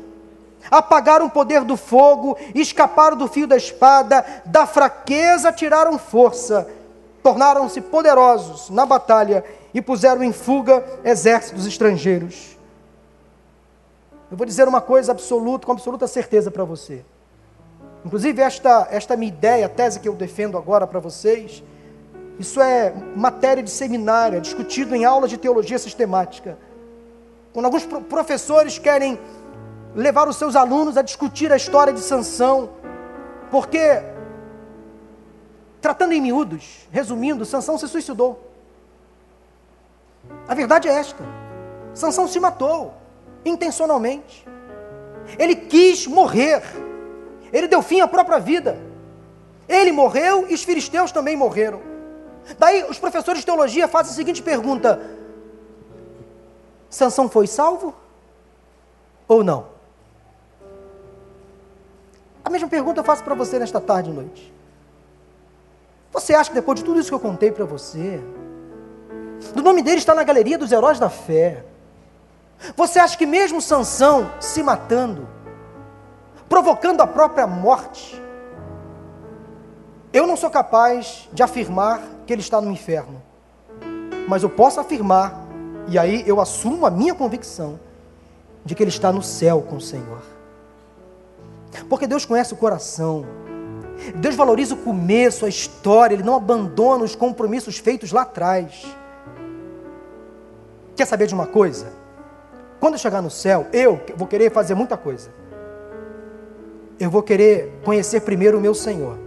[0.71, 6.67] apagaram o poder do fogo, escaparam do fio da espada, da fraqueza tiraram força,
[7.21, 9.43] tornaram-se poderosos na batalha
[9.73, 12.57] e puseram em fuga exércitos estrangeiros.
[14.31, 17.05] Eu vou dizer uma coisa absoluta, com absoluta certeza para você.
[18.05, 21.63] Inclusive, esta, esta minha ideia, a tese que eu defendo agora para vocês,
[22.37, 26.57] isso é matéria de seminário, é discutido em aulas de teologia sistemática.
[27.53, 29.19] Quando alguns professores querem
[29.95, 32.71] levar os seus alunos a discutir a história de Sansão,
[33.51, 34.01] porque,
[35.79, 38.51] tratando em miúdos, resumindo, Sansão se suicidou.
[40.47, 41.23] A verdade é esta:
[41.93, 42.93] Sansão se matou
[43.45, 44.47] intencionalmente.
[45.37, 46.63] Ele quis morrer.
[47.53, 48.79] Ele deu fim à própria vida.
[49.69, 51.79] Ele morreu e os filisteus também morreram.
[52.57, 54.99] Daí os professores de teologia fazem a seguinte pergunta:
[56.89, 57.95] Sansão foi salvo
[59.27, 59.67] ou não?
[62.43, 64.53] A mesma pergunta eu faço para você nesta tarde e noite.
[66.11, 68.21] Você acha que depois de tudo isso que eu contei para você,
[69.55, 71.63] o nome dele está na galeria dos heróis da fé.
[72.75, 75.27] Você acha que mesmo Sansão se matando,
[76.49, 78.21] provocando a própria morte,
[80.11, 83.21] eu não sou capaz de afirmar que ele está no inferno.
[84.27, 85.45] Mas eu posso afirmar,
[85.87, 87.79] e aí eu assumo a minha convicção,
[88.63, 90.21] de que ele está no céu com o Senhor.
[91.89, 93.25] Porque Deus conhece o coração.
[94.15, 98.85] Deus valoriza o começo, a história, Ele não abandona os compromissos feitos lá atrás.
[100.95, 101.91] Quer saber de uma coisa?
[102.79, 105.31] Quando eu chegar no céu, eu vou querer fazer muita coisa.
[106.99, 109.17] Eu vou querer conhecer primeiro o meu Senhor.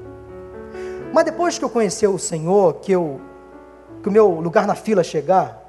[1.12, 3.20] Mas depois que eu conhecer o Senhor, que, eu,
[4.02, 5.62] que o meu lugar na fila chegar,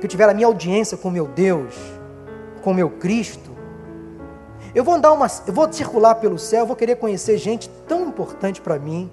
[0.00, 1.74] que eu tiver a minha audiência com o meu Deus,
[2.62, 3.50] com o meu Cristo,
[4.74, 8.60] eu vou andar uma, eu vou circular pelo céu, vou querer conhecer gente tão importante
[8.60, 9.10] para mim.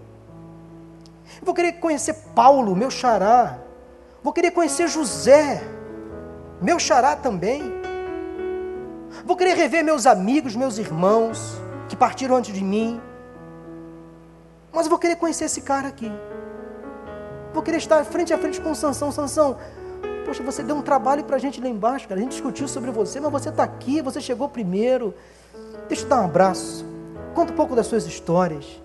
[1.39, 3.57] Eu vou querer conhecer Paulo, meu xará.
[4.23, 5.61] Vou querer conhecer José,
[6.61, 7.63] meu xará também.
[9.25, 11.64] Vou querer rever meus amigos, meus irmãos
[11.95, 13.01] que partiram antes de mim.
[14.71, 16.11] Mas eu vou querer conhecer esse cara aqui.
[17.53, 19.11] Vou querer estar frente a frente com Sansão.
[19.11, 19.57] Sansão,
[20.25, 22.19] poxa, você deu um trabalho para a gente lá embaixo, cara.
[22.19, 25.13] A gente discutiu sobre você, mas você está aqui, você chegou primeiro.
[25.87, 26.85] Deixa eu dar um abraço.
[27.33, 28.81] Conta um pouco das suas histórias.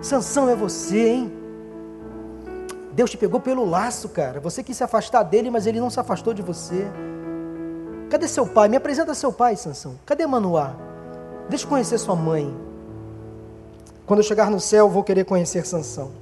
[0.00, 1.32] Sansão é você, hein?
[2.92, 4.38] Deus te pegou pelo laço, cara.
[4.40, 6.86] Você quis se afastar dele, mas ele não se afastou de você.
[8.08, 8.68] Cadê seu pai?
[8.68, 9.98] Me apresenta seu pai, Sansão.
[10.06, 10.89] Cadê Manoá?
[11.50, 12.56] Deixa eu conhecer sua mãe.
[14.06, 16.12] Quando eu chegar no céu, vou querer conhecer Sansão.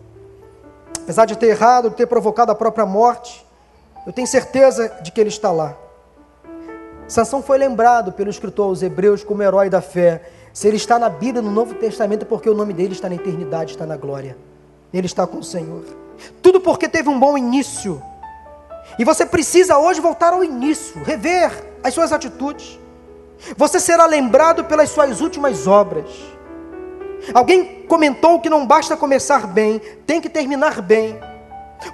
[1.03, 3.47] Apesar de ter errado, de ter provocado a própria morte,
[4.07, 5.77] eu tenho certeza de que ele está lá.
[7.07, 10.31] Sansão foi lembrado pelo escritor aos Hebreus como herói da fé.
[10.53, 13.15] Se ele está na Bíblia, no Novo Testamento, é porque o nome dele está na
[13.15, 14.35] eternidade, está na glória.
[14.93, 15.85] Ele está com o Senhor.
[16.41, 18.03] Tudo porque teve um bom início.
[18.99, 21.53] E você precisa hoje voltar ao início, rever
[21.85, 22.79] as suas atitudes.
[23.57, 26.11] Você será lembrado pelas suas últimas obras.
[27.35, 31.19] Alguém comentou que não basta começar bem, tem que terminar bem,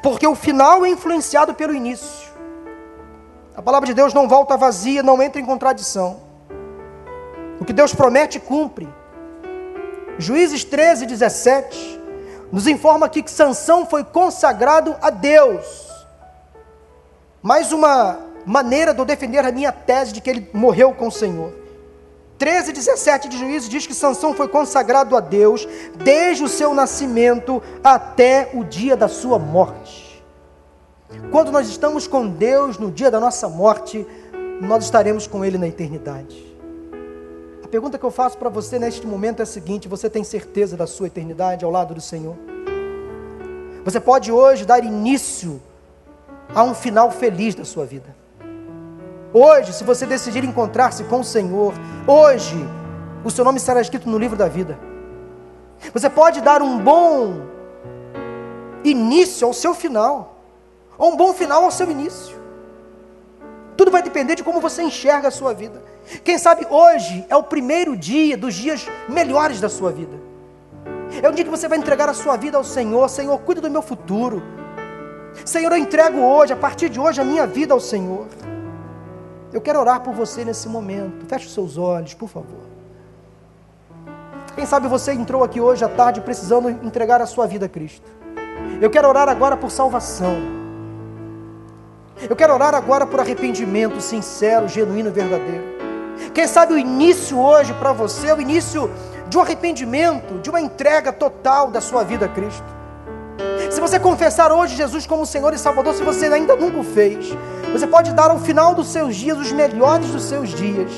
[0.03, 2.33] porque o final é influenciado pelo início.
[3.57, 6.21] A palavra de Deus não volta vazia, não entra em contradição.
[7.61, 8.89] O que Deus promete, cumpre.
[10.19, 12.05] Juízes 13, 17
[12.53, 15.89] nos informa aqui que Sansão foi consagrado a Deus.
[17.43, 21.13] Mais uma maneira de eu defender a minha tese de que ele morreu com o
[21.13, 21.53] Senhor.
[22.39, 27.63] 13, 17 de Juízes diz que Sansão foi consagrado a Deus desde o seu nascimento
[27.83, 30.23] até o dia da sua morte.
[31.31, 34.07] Quando nós estamos com Deus no dia da nossa morte,
[34.61, 36.55] nós estaremos com Ele na eternidade.
[37.63, 40.77] A pergunta que eu faço para você neste momento é a seguinte: você tem certeza
[40.77, 42.37] da sua eternidade ao lado do Senhor?
[43.85, 45.61] Você pode hoje dar início
[46.55, 48.14] a um final feliz da sua vida.
[49.37, 51.75] Hoje, se você decidir encontrar-se com o Senhor,
[52.07, 52.57] hoje
[53.25, 54.79] o seu nome será escrito no livro da vida.
[55.93, 57.41] Você pode dar um bom
[58.85, 60.39] início ao seu final,
[60.97, 62.37] ou um bom final ao seu início.
[63.77, 65.83] Tudo vai depender de como você enxerga a sua vida.
[66.23, 70.17] Quem sabe hoje é o primeiro dia dos dias melhores da sua vida.
[71.21, 73.09] É um dia que você vai entregar a sua vida ao Senhor.
[73.09, 74.41] Senhor, cuida do meu futuro.
[75.45, 78.29] Senhor, eu entrego hoje, a partir de hoje, a minha vida ao Senhor.
[79.55, 81.27] Eu quero orar por você nesse momento.
[81.27, 82.59] Feche os seus olhos, por favor.
[84.57, 88.11] Quem sabe você entrou aqui hoje à tarde precisando entregar a sua vida a Cristo.
[88.81, 90.37] Eu quero orar agora por salvação.
[92.29, 95.65] Eu quero orar agora por arrependimento sincero, genuíno e verdadeiro.
[96.35, 98.91] Quem sabe o início hoje para você é o início
[99.29, 102.74] de um arrependimento, de uma entrega total da sua vida a Cristo.
[103.71, 107.37] Se você confessar hoje Jesus como Senhor e Salvador, se você ainda nunca o fez,
[107.73, 110.91] você pode dar ao final dos seus dias os melhores dos seus dias,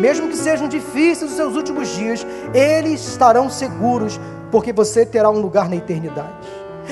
[0.00, 4.18] mesmo que sejam difíceis os seus últimos dias, eles estarão seguros,
[4.50, 6.32] porque você terá um lugar na eternidade.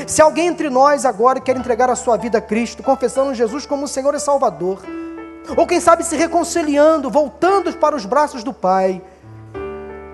[0.06, 3.86] Se alguém entre nós agora quer entregar a sua vida a Cristo, confessando Jesus como
[3.86, 4.82] Senhor e Salvador,
[5.56, 9.00] ou quem sabe se reconciliando, voltando para os braços do Pai,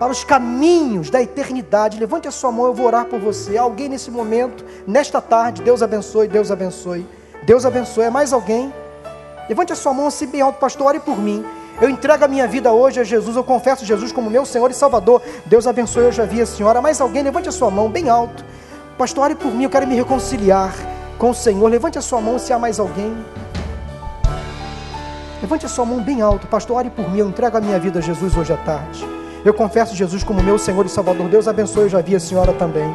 [0.00, 2.00] para os caminhos da eternidade.
[2.00, 3.58] Levante a sua mão, eu vou orar por você.
[3.58, 7.06] Alguém nesse momento, nesta tarde, Deus abençoe, Deus abençoe.
[7.42, 8.04] Deus abençoe.
[8.04, 8.72] É mais alguém?
[9.46, 11.44] Levante a sua mão assim bem alto, pastor, ore por mim.
[11.82, 14.74] Eu entrego a minha vida hoje a Jesus, eu confesso Jesus como meu Senhor e
[14.74, 15.20] Salvador.
[15.44, 16.80] Deus abençoe, eu já vi a senhora.
[16.80, 18.42] Mais alguém, levante a sua mão bem alto.
[18.96, 20.72] Pastor, ore por mim, eu quero me reconciliar
[21.18, 21.68] com o Senhor.
[21.68, 23.14] Levante a sua mão se há mais alguém.
[25.42, 27.98] Levante a sua mão bem alto, pastor, ore por mim, eu entrego a minha vida
[27.98, 29.19] a Jesus hoje à tarde.
[29.44, 31.28] Eu confesso Jesus como meu Senhor e Salvador.
[31.28, 32.94] Deus abençoe, eu já vi a senhora também.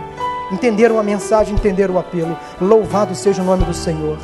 [0.51, 2.37] Entenderam a mensagem, entenderam o apelo.
[2.61, 4.19] Louvado seja o nome do Senhor.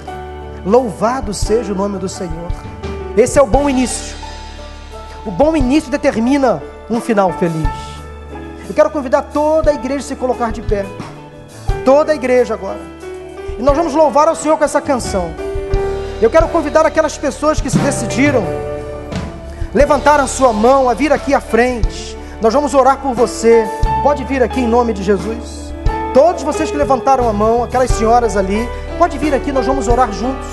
[0.63, 2.51] Louvado seja o nome do Senhor.
[3.17, 4.15] Esse é o bom início.
[5.26, 7.69] O bom início determina um final feliz.
[8.69, 10.86] Eu quero convidar toda a igreja a se colocar de pé.
[11.84, 12.80] Toda a igreja agora.
[13.57, 15.34] E nós vamos louvar ao Senhor com essa canção.
[16.22, 18.43] Eu quero convidar aquelas pessoas que se decidiram,
[19.74, 22.17] levantaram sua mão a vir aqui à frente.
[22.41, 23.67] Nós vamos orar por você.
[24.03, 25.74] Pode vir aqui em nome de Jesus.
[26.13, 28.67] Todos vocês que levantaram a mão, aquelas senhoras ali,
[28.97, 30.47] pode vir aqui, nós vamos orar juntos.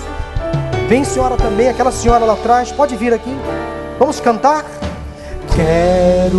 [0.89, 3.37] Vem senhora também, aquela senhora lá atrás, pode vir aqui.
[3.99, 4.65] Vamos cantar?
[5.55, 6.39] Quero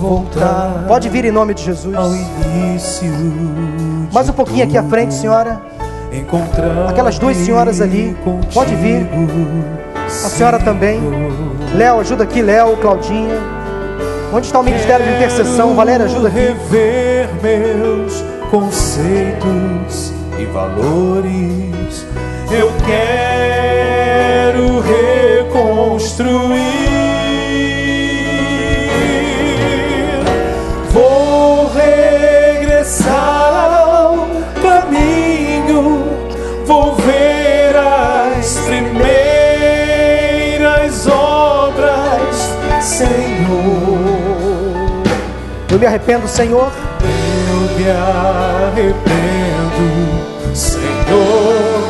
[0.00, 0.84] voltar.
[0.88, 1.94] Pode vir em nome de Jesus.
[1.94, 3.12] Ao início.
[4.12, 5.60] Mais um pouquinho aqui à frente, senhora.
[6.88, 8.16] Aquelas duas senhoras ali,
[8.54, 9.06] pode vir.
[10.12, 11.00] A senhora também.
[11.74, 13.40] Léo, ajuda aqui, Léo, Claudinha.
[14.32, 15.74] Onde está o ministério de intercessão?
[15.74, 16.38] Valéria, ajuda aqui.
[16.38, 22.06] Rever meus conceitos e valores.
[22.50, 26.60] Eu quero reconstruir.
[30.90, 33.31] Vou regressar
[45.82, 46.70] me arrependo, Senhor.
[47.50, 49.02] Eu me arrependo,
[50.54, 51.82] Senhor.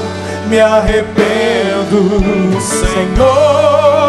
[0.49, 4.01] Me arrependo, Senhor.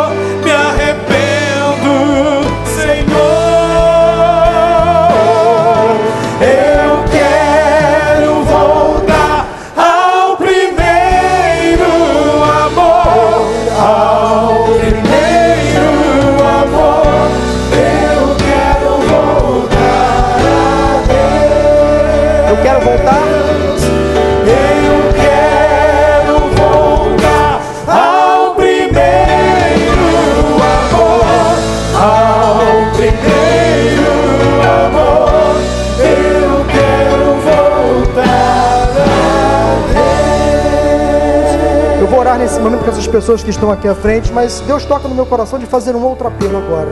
[43.23, 46.03] Pessoas que estão aqui à frente, mas Deus toca no meu coração de fazer um
[46.03, 46.89] outro apelo agora.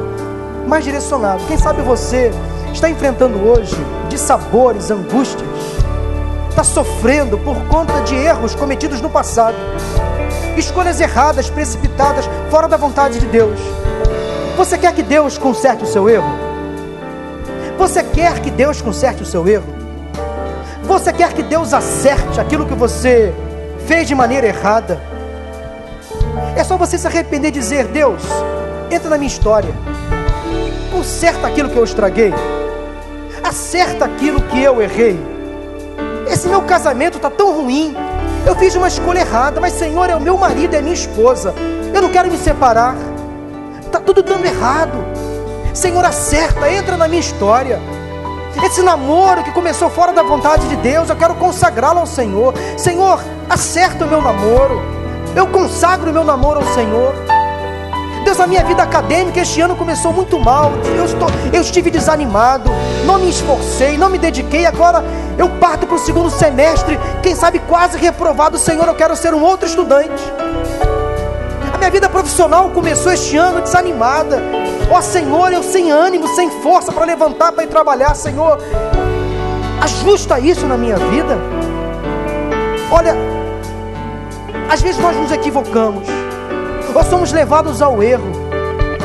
[0.65, 1.43] Mais direcionado.
[1.45, 2.31] Quem sabe você
[2.71, 3.75] está enfrentando hoje
[4.07, 5.45] dissabores, angústias,
[6.49, 9.57] está sofrendo por conta de erros cometidos no passado,
[10.55, 13.59] escolhas erradas, precipitadas, fora da vontade de Deus.
[14.55, 16.31] Você quer que Deus conserte o seu erro?
[17.77, 19.67] Você quer que Deus conserte o seu erro?
[20.83, 23.33] Você quer que Deus acerte aquilo que você
[23.85, 25.11] fez de maneira errada?
[26.81, 28.23] Você se arrepender e dizer: Deus,
[28.89, 29.69] entra na minha história,
[30.91, 32.33] conserta aquilo que eu estraguei,
[33.43, 35.15] acerta aquilo que eu errei.
[36.27, 37.95] Esse meu casamento está tão ruim,
[38.47, 41.53] Eu fiz uma escolha errada, mas Senhor é o meu marido, é minha esposa.
[41.93, 42.95] Eu não quero me separar.
[43.91, 45.05] Tá tudo dando errado.
[45.75, 47.79] Senhor, acerta, entra na minha história.
[48.65, 52.55] Esse namoro que começou fora da vontade de Deus, eu quero consagrá-lo ao Senhor.
[52.75, 55.00] Senhor, acerta o meu namoro.
[55.35, 57.13] Eu consagro meu namoro ao Senhor.
[58.23, 60.71] Deus, a minha vida acadêmica este ano começou muito mal.
[60.97, 62.69] Eu, estou, eu estive desanimado,
[63.05, 64.65] não me esforcei, não me dediquei.
[64.65, 65.03] Agora
[65.37, 68.57] eu parto para o segundo semestre, quem sabe quase reprovado.
[68.57, 70.21] Senhor, eu quero ser um outro estudante.
[71.73, 74.41] A minha vida profissional começou este ano desanimada.
[74.91, 78.13] Ó oh, Senhor, eu sem ânimo, sem força para levantar, para ir trabalhar.
[78.13, 78.59] Senhor,
[79.81, 81.37] ajusta isso na minha vida.
[82.91, 83.15] Olha,
[84.71, 86.07] às vezes nós nos equivocamos
[86.95, 88.31] ou somos levados ao erro,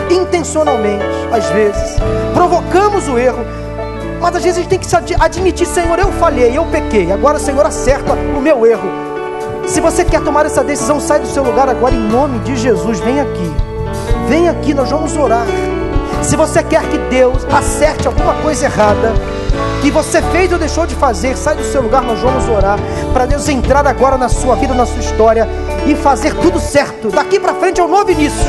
[0.09, 1.97] intencionalmente, às vezes,
[2.33, 3.45] provocamos o erro,
[4.21, 7.67] mas às vezes a gente tem que admitir: Senhor, eu falhei, eu pequei, agora, Senhor,
[7.67, 8.89] acerta o meu erro.
[9.67, 13.01] Se você quer tomar essa decisão, sai do seu lugar agora em nome de Jesus.
[13.01, 13.53] Vem aqui,
[14.29, 15.47] vem aqui, nós vamos orar.
[16.23, 19.13] Se você quer que Deus acerte alguma coisa errada,
[19.87, 22.77] que você fez ou deixou de fazer, sai do seu lugar, nós vamos orar
[23.13, 25.49] para Deus entrar agora na sua vida, na sua história
[25.87, 27.09] e fazer tudo certo.
[27.09, 28.45] Daqui para frente é um novo início,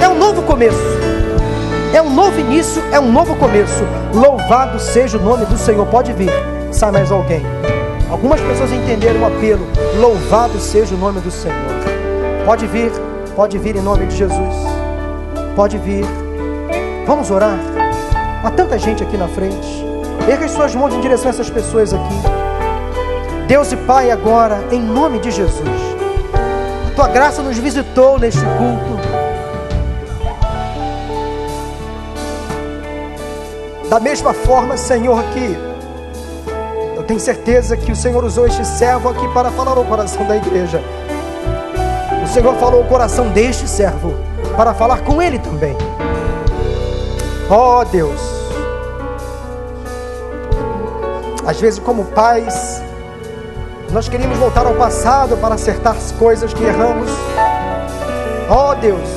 [0.00, 0.78] é um novo começo.
[1.92, 3.84] É um novo início, é um novo começo.
[4.14, 5.86] Louvado seja o nome do Senhor.
[5.88, 6.30] Pode vir,
[6.70, 7.42] sai mais alguém.
[8.10, 9.68] Algumas pessoas entenderam o apelo.
[10.00, 11.54] Louvado seja o nome do Senhor.
[12.46, 12.90] Pode vir,
[13.36, 14.54] pode vir em nome de Jesus.
[15.54, 16.06] Pode vir.
[17.06, 17.58] Vamos orar.
[18.42, 19.91] Há tanta gente aqui na frente.
[20.28, 22.22] Erga as suas mãos em direção a essas pessoas aqui.
[23.48, 25.68] Deus e Pai, agora, em nome de Jesus.
[26.94, 29.02] Tua graça nos visitou neste culto.
[33.88, 35.58] Da mesma forma, Senhor, que
[36.96, 40.36] eu tenho certeza que o Senhor usou este servo aqui para falar ao coração da
[40.36, 40.80] igreja.
[42.22, 44.14] O Senhor falou ao coração deste servo
[44.56, 45.76] para falar com ele também.
[47.50, 48.41] Oh, Deus,
[51.46, 52.82] às vezes, como pais,
[53.90, 57.10] nós queríamos voltar ao passado para acertar as coisas que erramos.
[58.48, 59.08] Oh Deus,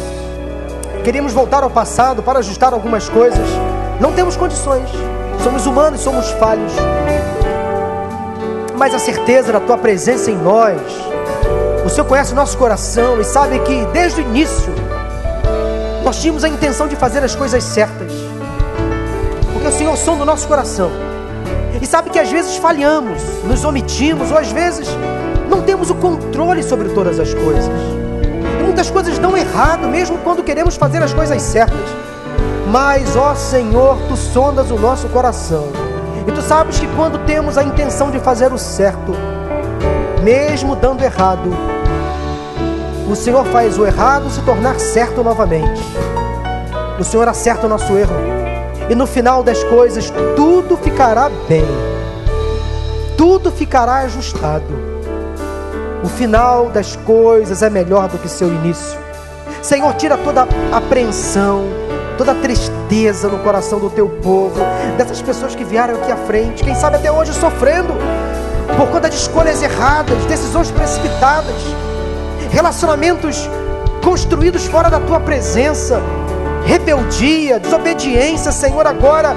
[1.04, 3.48] queríamos voltar ao passado para ajustar algumas coisas.
[4.00, 4.90] Não temos condições.
[5.44, 6.74] Somos humanos, somos falhos.
[8.78, 10.82] Mas a certeza da tua presença em nós.
[11.86, 14.74] O Senhor conhece o nosso coração e sabe que desde o início
[16.04, 18.12] nós tínhamos a intenção de fazer as coisas certas.
[19.54, 21.15] Porque o Senhor som do nosso coração.
[21.86, 24.88] E sabe que às vezes falhamos, nos omitimos, ou às vezes
[25.48, 27.72] não temos o controle sobre todas as coisas.
[28.60, 31.88] E muitas coisas dão errado, mesmo quando queremos fazer as coisas certas.
[32.72, 35.68] Mas, ó Senhor, tu sondas o nosso coração.
[36.28, 39.12] E tu sabes que quando temos a intenção de fazer o certo,
[40.24, 41.56] mesmo dando errado,
[43.08, 45.84] o Senhor faz o errado se tornar certo novamente.
[47.00, 48.36] O Senhor acerta o nosso erro
[48.90, 51.68] e no final das coisas tudo ficará bem,
[53.18, 54.64] tudo ficará ajustado.
[56.02, 58.98] O final das coisas é melhor do que seu início.
[59.62, 61.66] Senhor, tira toda apreensão,
[62.18, 64.56] toda tristeza no coração do teu povo,
[64.98, 67.94] dessas pessoas que vieram aqui à frente, quem sabe até hoje sofrendo
[68.78, 71.62] por conta de escolhas erradas, decisões precipitadas,
[72.52, 73.50] relacionamentos
[74.02, 76.02] construídos fora da tua presença,
[76.66, 79.36] rebeldia, desobediência, Senhor, agora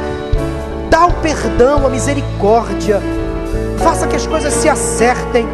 [0.98, 3.00] dá o perdão, a misericórdia,
[3.78, 5.46] faça que as coisas se acertem.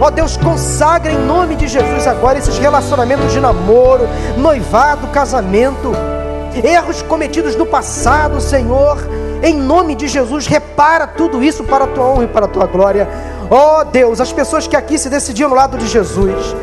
[0.00, 5.92] Ó Deus, consagra em nome de Jesus agora esses relacionamentos de namoro, noivado, casamento,
[6.64, 8.98] erros cometidos no passado, Senhor.
[9.40, 12.66] Em nome de Jesus, repara tudo isso para a tua honra e para a tua
[12.66, 13.08] glória.
[13.48, 16.56] Ó Deus, as pessoas que aqui se decidiram no lado de Jesus,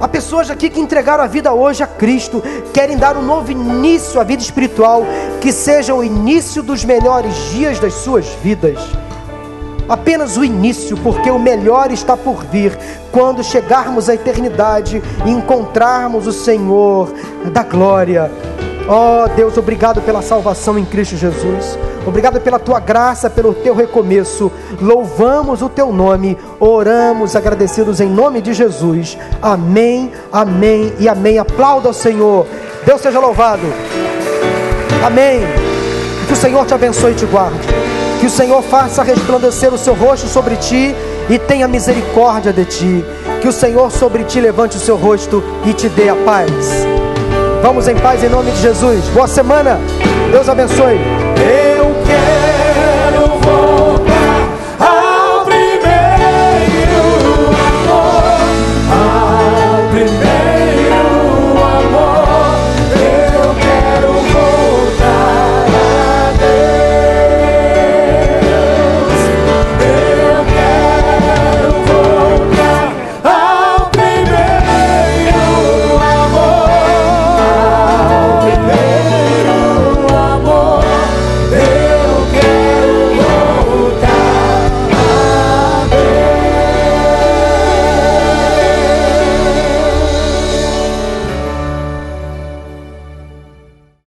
[0.00, 4.18] Há pessoas aqui que entregaram a vida hoje a Cristo, querem dar um novo início
[4.18, 5.04] à vida espiritual,
[5.42, 8.78] que seja o início dos melhores dias das suas vidas.
[9.86, 12.78] Apenas o início, porque o melhor está por vir
[13.12, 17.12] quando chegarmos à eternidade e encontrarmos o Senhor
[17.52, 18.30] da glória.
[18.92, 21.78] Oh Deus, obrigado pela salvação em Cristo Jesus.
[22.04, 24.50] Obrigado pela tua graça, pelo teu recomeço.
[24.80, 29.16] Louvamos o teu nome, oramos agradecidos em nome de Jesus.
[29.40, 31.38] Amém, amém e amém.
[31.38, 32.48] Aplauda ao Senhor.
[32.84, 33.62] Deus seja louvado.
[35.06, 35.38] Amém.
[36.26, 37.68] Que o Senhor te abençoe e te guarde.
[38.18, 40.96] Que o Senhor faça resplandecer o seu rosto sobre ti
[41.28, 43.04] e tenha misericórdia de ti.
[43.40, 46.99] Que o Senhor sobre ti levante o seu rosto e te dê a paz.
[47.62, 49.06] Vamos em paz em nome de Jesus.
[49.08, 49.78] Boa semana.
[50.32, 50.98] Deus abençoe.